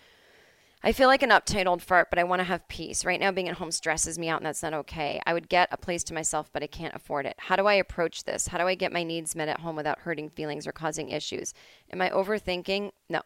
[0.83, 3.05] I feel like an uptight old fart, but I want to have peace.
[3.05, 5.21] Right now, being at home stresses me out, and that's not okay.
[5.27, 7.35] I would get a place to myself, but I can't afford it.
[7.37, 8.47] How do I approach this?
[8.47, 11.53] How do I get my needs met at home without hurting feelings or causing issues?
[11.93, 12.91] Am I overthinking?
[13.09, 13.21] No.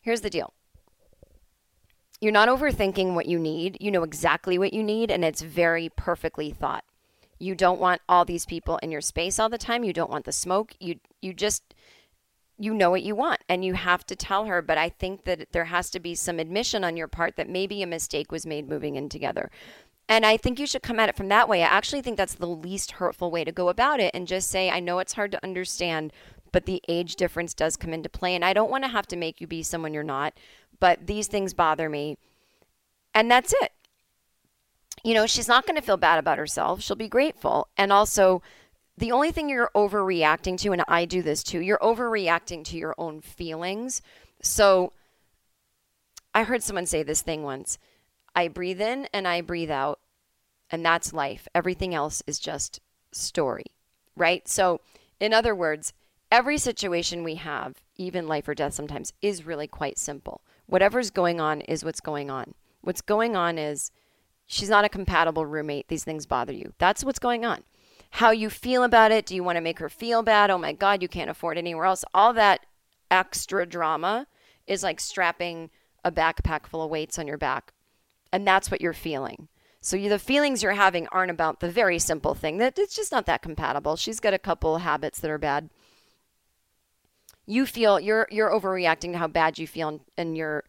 [0.00, 0.52] Here's the deal
[2.20, 3.76] you're not overthinking what you need.
[3.80, 6.84] You know exactly what you need, and it's very perfectly thought.
[7.42, 9.82] You don't want all these people in your space all the time.
[9.82, 10.74] You don't want the smoke.
[10.78, 11.74] You you just
[12.58, 14.62] you know what you want and you have to tell her.
[14.62, 17.82] But i think that there has to be some admission on your part that maybe
[17.82, 19.50] a mistake was made moving in together.
[20.08, 21.62] And i think you should come at it from that way.
[21.62, 24.70] I actually think that's the least hurtful way to go about it and just say
[24.70, 26.12] i know it's hard to understand
[26.52, 29.16] but the age difference does come into play and i don't want to have to
[29.16, 30.34] make you be someone you're not
[30.78, 32.18] but these things bother me.
[33.14, 33.72] And that's it
[35.04, 38.42] you know she's not going to feel bad about herself she'll be grateful and also
[38.96, 42.94] the only thing you're overreacting to, and I do this too, you're overreacting to your
[42.98, 44.02] own feelings.
[44.42, 44.92] So
[46.34, 47.78] I heard someone say this thing once
[48.34, 50.00] I breathe in and I breathe out,
[50.70, 51.48] and that's life.
[51.54, 52.80] Everything else is just
[53.12, 53.66] story,
[54.16, 54.46] right?
[54.48, 54.80] So,
[55.20, 55.92] in other words,
[56.30, 60.40] every situation we have, even life or death sometimes, is really quite simple.
[60.66, 62.54] Whatever's going on is what's going on.
[62.80, 63.90] What's going on is
[64.46, 65.88] she's not a compatible roommate.
[65.88, 66.72] These things bother you.
[66.78, 67.62] That's what's going on
[68.16, 69.24] how you feel about it.
[69.24, 70.50] Do you want to make her feel bad?
[70.50, 72.04] Oh my God, you can't afford anywhere else.
[72.12, 72.66] All that
[73.10, 74.26] extra drama
[74.66, 75.70] is like strapping
[76.04, 77.72] a backpack full of weights on your back.
[78.30, 79.48] And that's what you're feeling.
[79.80, 83.12] So you, the feelings you're having aren't about the very simple thing that it's just
[83.12, 83.96] not that compatible.
[83.96, 85.70] She's got a couple habits that are bad.
[87.46, 90.64] You feel you're you're overreacting to how bad you feel and, and you're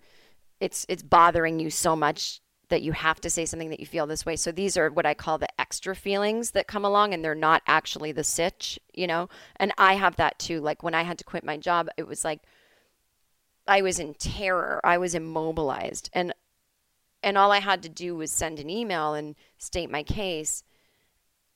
[0.60, 4.08] it's it's bothering you so much that you have to say something that you feel
[4.08, 4.36] this way.
[4.36, 7.62] So these are what I call the extra feelings that come along and they're not
[7.68, 9.30] actually the sitch, you know?
[9.58, 10.62] And I have that too.
[10.62, 12.42] Like when I had to quit my job, it was like
[13.68, 14.82] I was in terror.
[14.84, 16.10] I was immobilized.
[16.14, 16.34] And
[17.22, 20.64] and all I had to do was send an email and state my case.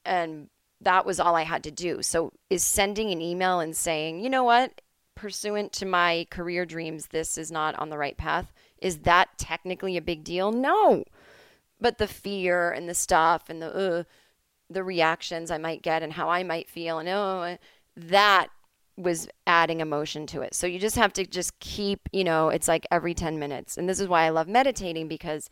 [0.05, 0.49] And
[0.79, 2.01] that was all I had to do.
[2.01, 4.81] So is sending an email and saying, "You know what?
[5.15, 9.97] Pursuant to my career dreams, this is not on the right path." Is that technically
[9.97, 10.51] a big deal?
[10.51, 11.03] No.
[11.79, 14.03] But the fear and the stuff and the uh,
[14.69, 17.57] the reactions I might get and how I might feel and oh
[17.95, 18.49] that
[18.97, 20.55] was adding emotion to it.
[20.55, 23.77] So you just have to just keep, you know, it's like every 10 minutes.
[23.77, 25.49] And this is why I love meditating because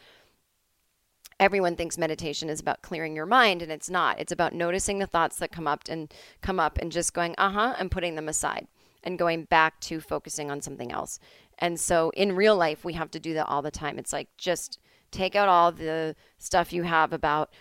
[1.39, 4.19] everyone thinks meditation is about clearing your mind and it's not.
[4.19, 6.11] It's about noticing the thoughts that come up and
[6.41, 8.67] come up and just going, "Uh-huh," and putting them aside
[9.03, 11.19] and going back to focusing on something else.
[11.59, 13.97] And so in real life, we have to do that all the time.
[13.97, 14.79] It's like just
[15.11, 17.51] take out all the stuff you have about,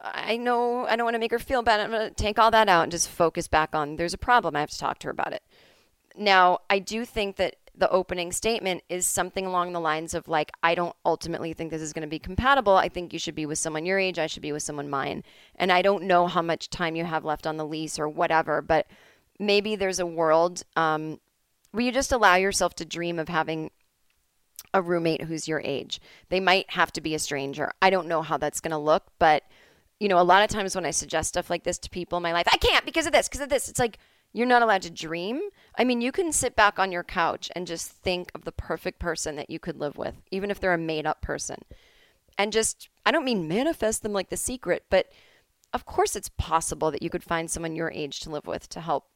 [0.00, 1.80] I know I don't want to make her feel bad.
[1.80, 4.54] I'm going to take all that out and just focus back on there's a problem.
[4.54, 5.42] I have to talk to her about it.
[6.16, 10.50] Now, I do think that the opening statement is something along the lines of like
[10.62, 13.46] i don't ultimately think this is going to be compatible i think you should be
[13.46, 15.22] with someone your age i should be with someone mine
[15.56, 18.60] and i don't know how much time you have left on the lease or whatever
[18.60, 18.86] but
[19.38, 21.20] maybe there's a world um,
[21.72, 23.70] where you just allow yourself to dream of having
[24.74, 26.00] a roommate who's your age.
[26.28, 27.72] They might have to be a stranger.
[27.80, 29.44] I don't know how that's going to look, but
[30.00, 32.22] you know, a lot of times when I suggest stuff like this to people in
[32.22, 33.68] my life, I can't because of this, because of this.
[33.68, 33.98] It's like
[34.32, 35.40] you're not allowed to dream.
[35.76, 38.98] I mean, you can sit back on your couch and just think of the perfect
[38.98, 41.62] person that you could live with, even if they're a made up person.
[42.36, 45.10] And just, I don't mean manifest them like the secret, but
[45.72, 48.80] of course it's possible that you could find someone your age to live with to
[48.80, 49.06] help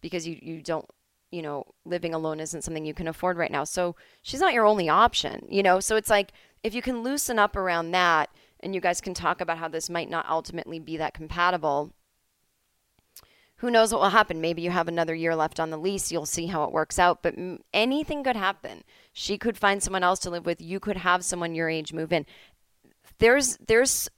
[0.00, 0.88] because you, you don't
[1.30, 3.64] you know, living alone isn't something you can afford right now.
[3.64, 5.80] So she's not your only option, you know?
[5.80, 9.40] So it's like if you can loosen up around that and you guys can talk
[9.40, 11.92] about how this might not ultimately be that compatible,
[13.56, 14.40] who knows what will happen?
[14.40, 16.10] Maybe you have another year left on the lease.
[16.10, 17.22] You'll see how it works out.
[17.22, 17.34] But
[17.74, 18.82] anything could happen.
[19.12, 20.62] She could find someone else to live with.
[20.62, 22.24] You could have someone your age move in.
[23.18, 24.08] There's, there's,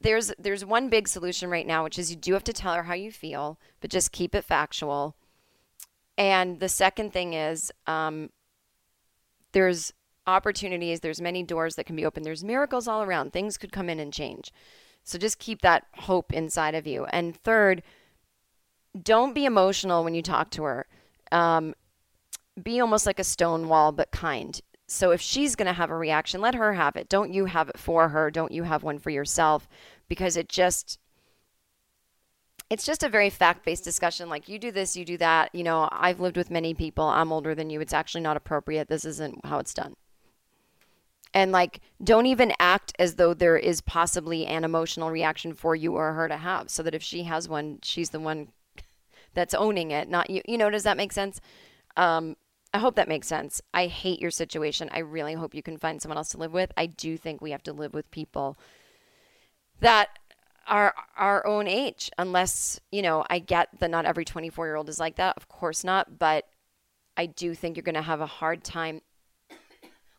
[0.00, 2.84] there's, there's one big solution right now, which is you do have to tell her
[2.84, 5.16] how you feel, but just keep it factual
[6.18, 8.30] and the second thing is um,
[9.52, 9.92] there's
[10.26, 12.22] opportunities, there's many doors that can be open.
[12.22, 13.32] There's miracles all around.
[13.32, 14.52] Things could come in and change.
[15.04, 17.04] So just keep that hope inside of you.
[17.06, 17.82] And third,
[19.00, 20.86] don't be emotional when you talk to her.
[21.30, 21.74] Um,
[22.60, 24.60] be almost like a stone wall, but kind.
[24.88, 27.08] So if she's going to have a reaction, let her have it.
[27.08, 28.30] Don't you have it for her.
[28.30, 29.68] Don't you have one for yourself
[30.08, 30.98] because it just
[32.68, 35.54] it's just a very fact-based discussion like you do this, you do that.
[35.54, 37.04] You know, I've lived with many people.
[37.04, 37.80] I'm older than you.
[37.80, 38.88] It's actually not appropriate.
[38.88, 39.94] This isn't how it's done.
[41.32, 45.94] And like don't even act as though there is possibly an emotional reaction for you
[45.94, 48.48] or her to have so that if she has one, she's the one
[49.34, 50.40] that's owning it, not you.
[50.46, 51.40] You know, does that make sense?
[51.96, 52.36] Um,
[52.72, 53.60] I hope that makes sense.
[53.72, 54.88] I hate your situation.
[54.92, 56.72] I really hope you can find someone else to live with.
[56.76, 58.56] I do think we have to live with people
[59.80, 60.08] that
[60.66, 64.88] are our own age, unless, you know, I get that not every 24 year old
[64.88, 65.36] is like that.
[65.36, 66.18] Of course not.
[66.18, 66.46] But
[67.16, 69.02] I do think you're going to have a hard time.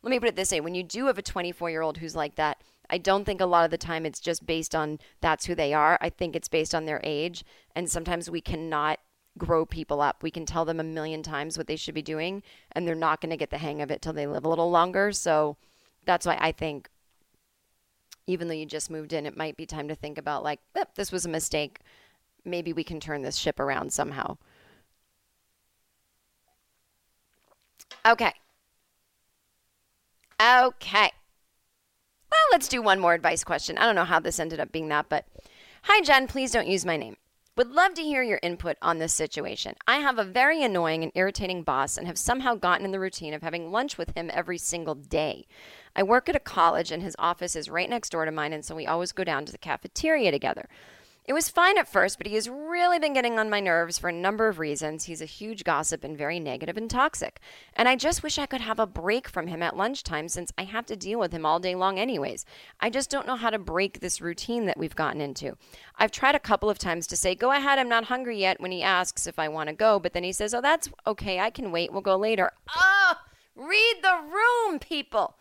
[0.02, 2.16] Let me put it this way when you do have a 24 year old who's
[2.16, 5.46] like that, I don't think a lot of the time it's just based on that's
[5.46, 5.98] who they are.
[6.00, 7.44] I think it's based on their age.
[7.74, 8.98] And sometimes we cannot
[9.36, 10.22] grow people up.
[10.22, 12.42] We can tell them a million times what they should be doing,
[12.72, 14.70] and they're not going to get the hang of it till they live a little
[14.70, 15.12] longer.
[15.12, 15.56] So
[16.04, 16.88] that's why I think,
[18.28, 20.84] even though you just moved in, it might be time to think about like, eh,
[20.94, 21.80] this was a mistake.
[22.44, 24.36] Maybe we can turn this ship around somehow.
[28.06, 28.32] Okay.
[30.40, 31.10] Okay.
[32.30, 33.78] Well, let's do one more advice question.
[33.78, 35.24] I don't know how this ended up being that, but
[35.82, 36.28] hi, Jen.
[36.28, 37.16] Please don't use my name.
[37.58, 39.74] Would love to hear your input on this situation.
[39.84, 43.34] I have a very annoying and irritating boss and have somehow gotten in the routine
[43.34, 45.44] of having lunch with him every single day.
[45.96, 48.64] I work at a college and his office is right next door to mine, and
[48.64, 50.68] so we always go down to the cafeteria together.
[51.28, 54.08] It was fine at first, but he has really been getting on my nerves for
[54.08, 55.04] a number of reasons.
[55.04, 57.38] He's a huge gossip and very negative and toxic.
[57.74, 60.64] And I just wish I could have a break from him at lunchtime since I
[60.64, 62.46] have to deal with him all day long, anyways.
[62.80, 65.58] I just don't know how to break this routine that we've gotten into.
[65.98, 68.72] I've tried a couple of times to say, Go ahead, I'm not hungry yet, when
[68.72, 71.50] he asks if I want to go, but then he says, Oh, that's okay, I
[71.50, 72.52] can wait, we'll go later.
[72.74, 73.16] Oh,
[73.54, 75.36] read the room, people.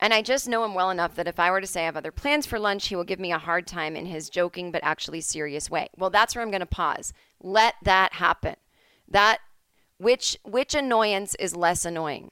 [0.00, 1.96] And I just know him well enough that if I were to say I have
[1.96, 4.84] other plans for lunch, he will give me a hard time in his joking but
[4.84, 5.88] actually serious way.
[5.96, 7.12] Well, that's where I'm going to pause.
[7.42, 8.56] Let that happen.
[9.08, 9.38] That
[9.98, 12.30] which which annoyance is less annoying?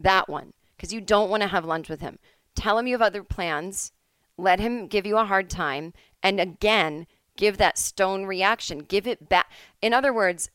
[0.00, 2.18] That one, because you don't want to have lunch with him.
[2.54, 3.92] Tell him you have other plans.
[4.36, 8.80] Let him give you a hard time, and again, give that stone reaction.
[8.80, 9.50] Give it back.
[9.80, 10.50] In other words,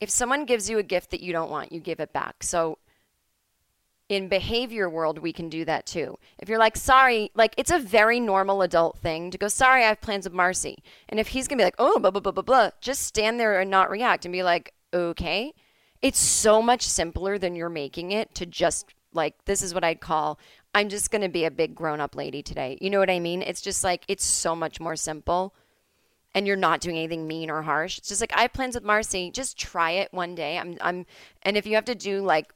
[0.00, 2.42] if someone gives you a gift that you don't want, you give it back.
[2.42, 2.78] So
[4.10, 6.18] in behavior world we can do that too.
[6.40, 9.88] If you're like sorry like it's a very normal adult thing to go sorry i
[9.88, 10.82] have plans with marcy.
[11.08, 13.60] And if he's gonna be like oh blah blah blah blah blah just stand there
[13.60, 15.54] and not react and be like okay.
[16.02, 20.00] It's so much simpler than you're making it to just like this is what i'd
[20.00, 20.38] call
[20.74, 22.76] i'm just gonna be a big grown-up lady today.
[22.80, 23.42] You know what i mean?
[23.42, 25.54] It's just like it's so much more simple
[26.34, 27.96] and you're not doing anything mean or harsh.
[27.96, 29.30] It's just like i have plans with marcy.
[29.30, 30.58] Just try it one day.
[30.58, 31.06] I'm i'm
[31.42, 32.52] and if you have to do like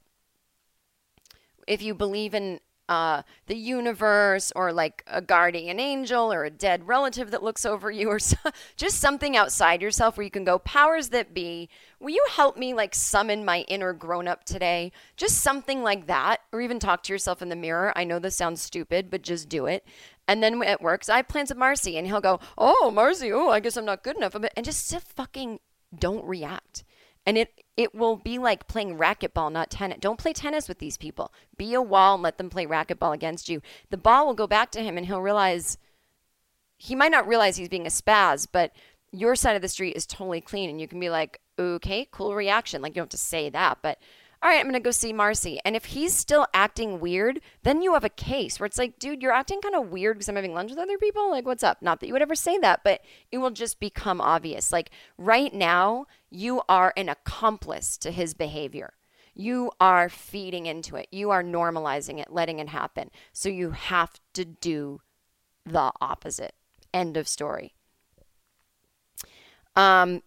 [1.67, 6.87] if you believe in uh, the universe or like a guardian angel or a dead
[6.87, 8.37] relative that looks over you or so,
[8.77, 12.75] just something outside yourself where you can go powers that be will you help me
[12.75, 14.93] like summon my inner grown up today?
[15.17, 17.93] Just something like that or even talk to yourself in the mirror.
[17.97, 19.87] I know this sounds stupid but just do it.
[20.29, 23.61] And then it works i plans with marcy and he'll go oh marcy oh i
[23.61, 25.59] guess i'm not good enough and just fucking
[25.99, 26.85] don't react.
[27.27, 29.99] And it it will be like playing racquetball, not tennis.
[30.01, 31.33] Don't play tennis with these people.
[31.57, 33.61] Be a wall and let them play racquetball against you.
[33.91, 35.79] The ball will go back to him and he'll realize
[36.77, 38.73] he might not realize he's being a spaz, but
[39.11, 42.35] your side of the street is totally clean and you can be like, okay, cool
[42.35, 42.83] reaction.
[42.83, 43.99] Like you don't have to say that, but
[44.45, 45.59] all right, I'm going to go see Marcy.
[45.65, 49.23] And if he's still acting weird, then you have a case where it's like, dude,
[49.23, 51.31] you're acting kind of weird because I'm having lunch with other people.
[51.31, 51.81] Like, what's up?
[51.81, 53.01] Not that you would ever say that, but
[53.33, 54.71] it will just become obvious.
[54.71, 58.93] Like, right now, you are an accomplice to his behavior.
[59.35, 63.11] You are feeding into it, you are normalizing it, letting it happen.
[63.33, 65.01] So you have to do
[65.65, 66.53] the opposite.
[66.93, 67.73] End of story.
[69.75, 70.23] Um,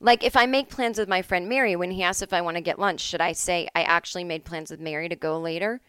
[0.00, 2.56] like if I make plans with my friend Mary, when he asks if I want
[2.56, 5.80] to get lunch, should I say I actually made plans with Mary to go later?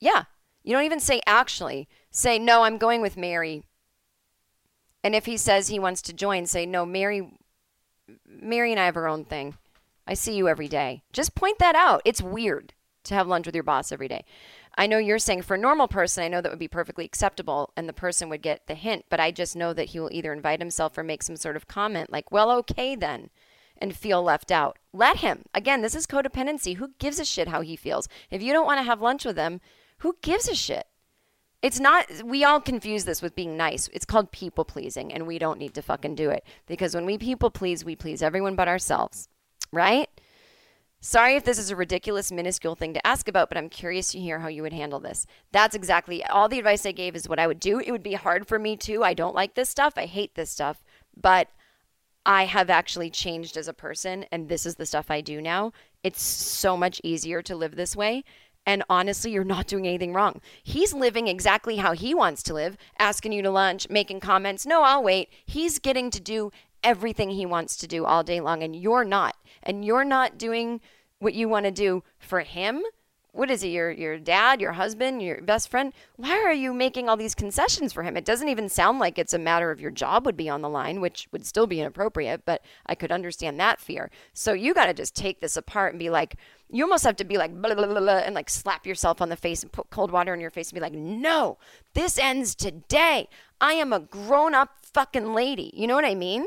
[0.00, 0.24] Yeah.
[0.64, 1.88] You don't even say actually.
[2.10, 3.62] Say, no, I'm going with Mary.
[5.02, 7.32] And if he says he wants to join, say, no, Mary
[8.26, 9.54] Mary and I have our own thing.
[10.06, 11.02] I see you every day.
[11.12, 12.02] Just point that out.
[12.04, 12.74] It's weird
[13.04, 14.24] to have lunch with your boss every day.
[14.76, 17.72] I know you're saying for a normal person, I know that would be perfectly acceptable
[17.76, 20.32] and the person would get the hint, but I just know that he will either
[20.32, 23.30] invite himself or make some sort of comment like, well, okay then,
[23.78, 24.78] and feel left out.
[24.92, 25.44] Let him.
[25.54, 26.76] Again, this is codependency.
[26.76, 28.08] Who gives a shit how he feels?
[28.30, 29.60] If you don't want to have lunch with him,
[29.98, 30.86] who gives a shit?
[31.62, 33.88] It's not, we all confuse this with being nice.
[33.92, 36.44] It's called people pleasing, and we don't need to fucking do it.
[36.66, 39.28] Because when we people please, we please everyone but ourselves,
[39.70, 40.08] right?
[41.02, 44.18] Sorry if this is a ridiculous, minuscule thing to ask about, but I'm curious to
[44.18, 45.26] hear how you would handle this.
[45.50, 47.78] That's exactly all the advice I gave is what I would do.
[47.78, 49.02] It would be hard for me too.
[49.02, 49.94] I don't like this stuff.
[49.96, 50.84] I hate this stuff,
[51.16, 51.48] but
[52.26, 55.72] I have actually changed as a person, and this is the stuff I do now.
[56.04, 58.22] It's so much easier to live this way.
[58.66, 60.42] And honestly, you're not doing anything wrong.
[60.62, 64.66] He's living exactly how he wants to live, asking you to lunch, making comments.
[64.66, 65.30] No, I'll wait.
[65.46, 69.36] He's getting to do everything he wants to do all day long, and you're not.
[69.62, 70.80] And you're not doing
[71.18, 72.82] what you want to do for him.
[73.32, 73.68] What is it?
[73.68, 75.92] Your your dad, your husband, your best friend?
[76.16, 78.16] Why are you making all these concessions for him?
[78.16, 80.68] It doesn't even sound like it's a matter of your job would be on the
[80.68, 84.10] line, which would still be inappropriate, but I could understand that fear.
[84.32, 86.36] So you got to just take this apart and be like,
[86.68, 89.28] you almost have to be like blah, blah, blah, blah, and like slap yourself on
[89.28, 91.58] the face and put cold water in your face and be like, no,
[91.94, 93.28] this ends today.
[93.60, 95.70] I am a grown up fucking lady.
[95.74, 96.46] You know what I mean?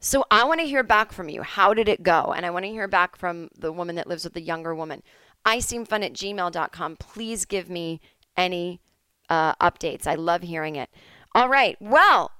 [0.00, 1.42] So I want to hear back from you.
[1.42, 2.32] How did it go?
[2.34, 5.02] And I want to hear back from the woman that lives with the younger woman.
[5.44, 6.96] I seem fun at gmail.com.
[6.96, 8.00] Please give me
[8.34, 8.80] any
[9.28, 10.06] uh, updates.
[10.06, 10.88] I love hearing it.
[11.34, 11.76] All right.
[11.80, 12.32] Well,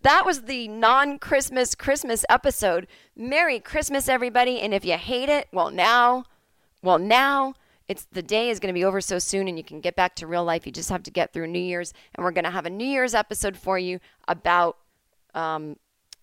[0.00, 2.86] that was the non Christmas Christmas episode.
[3.14, 4.60] Merry Christmas, everybody.
[4.60, 6.24] And if you hate it, well, now,
[6.82, 7.54] well, now
[7.88, 10.14] it's the day is going to be over so soon and you can get back
[10.16, 10.64] to real life.
[10.64, 11.92] You just have to get through New Year's.
[12.14, 14.78] And we're going to have a New Year's episode for you about
[15.34, 15.76] um,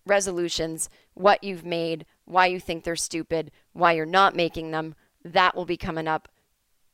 [0.06, 4.94] resolutions, what you've made, why you think they're stupid, why you're not making them.
[5.24, 6.28] That will be coming up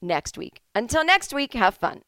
[0.02, 0.62] next week.
[0.74, 2.02] Until next week, have fun.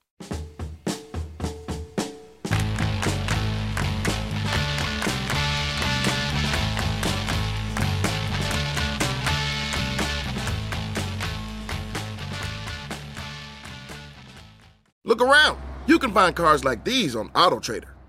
[15.05, 15.59] Look around.
[15.87, 17.98] You can find cars like these on AutoTrader.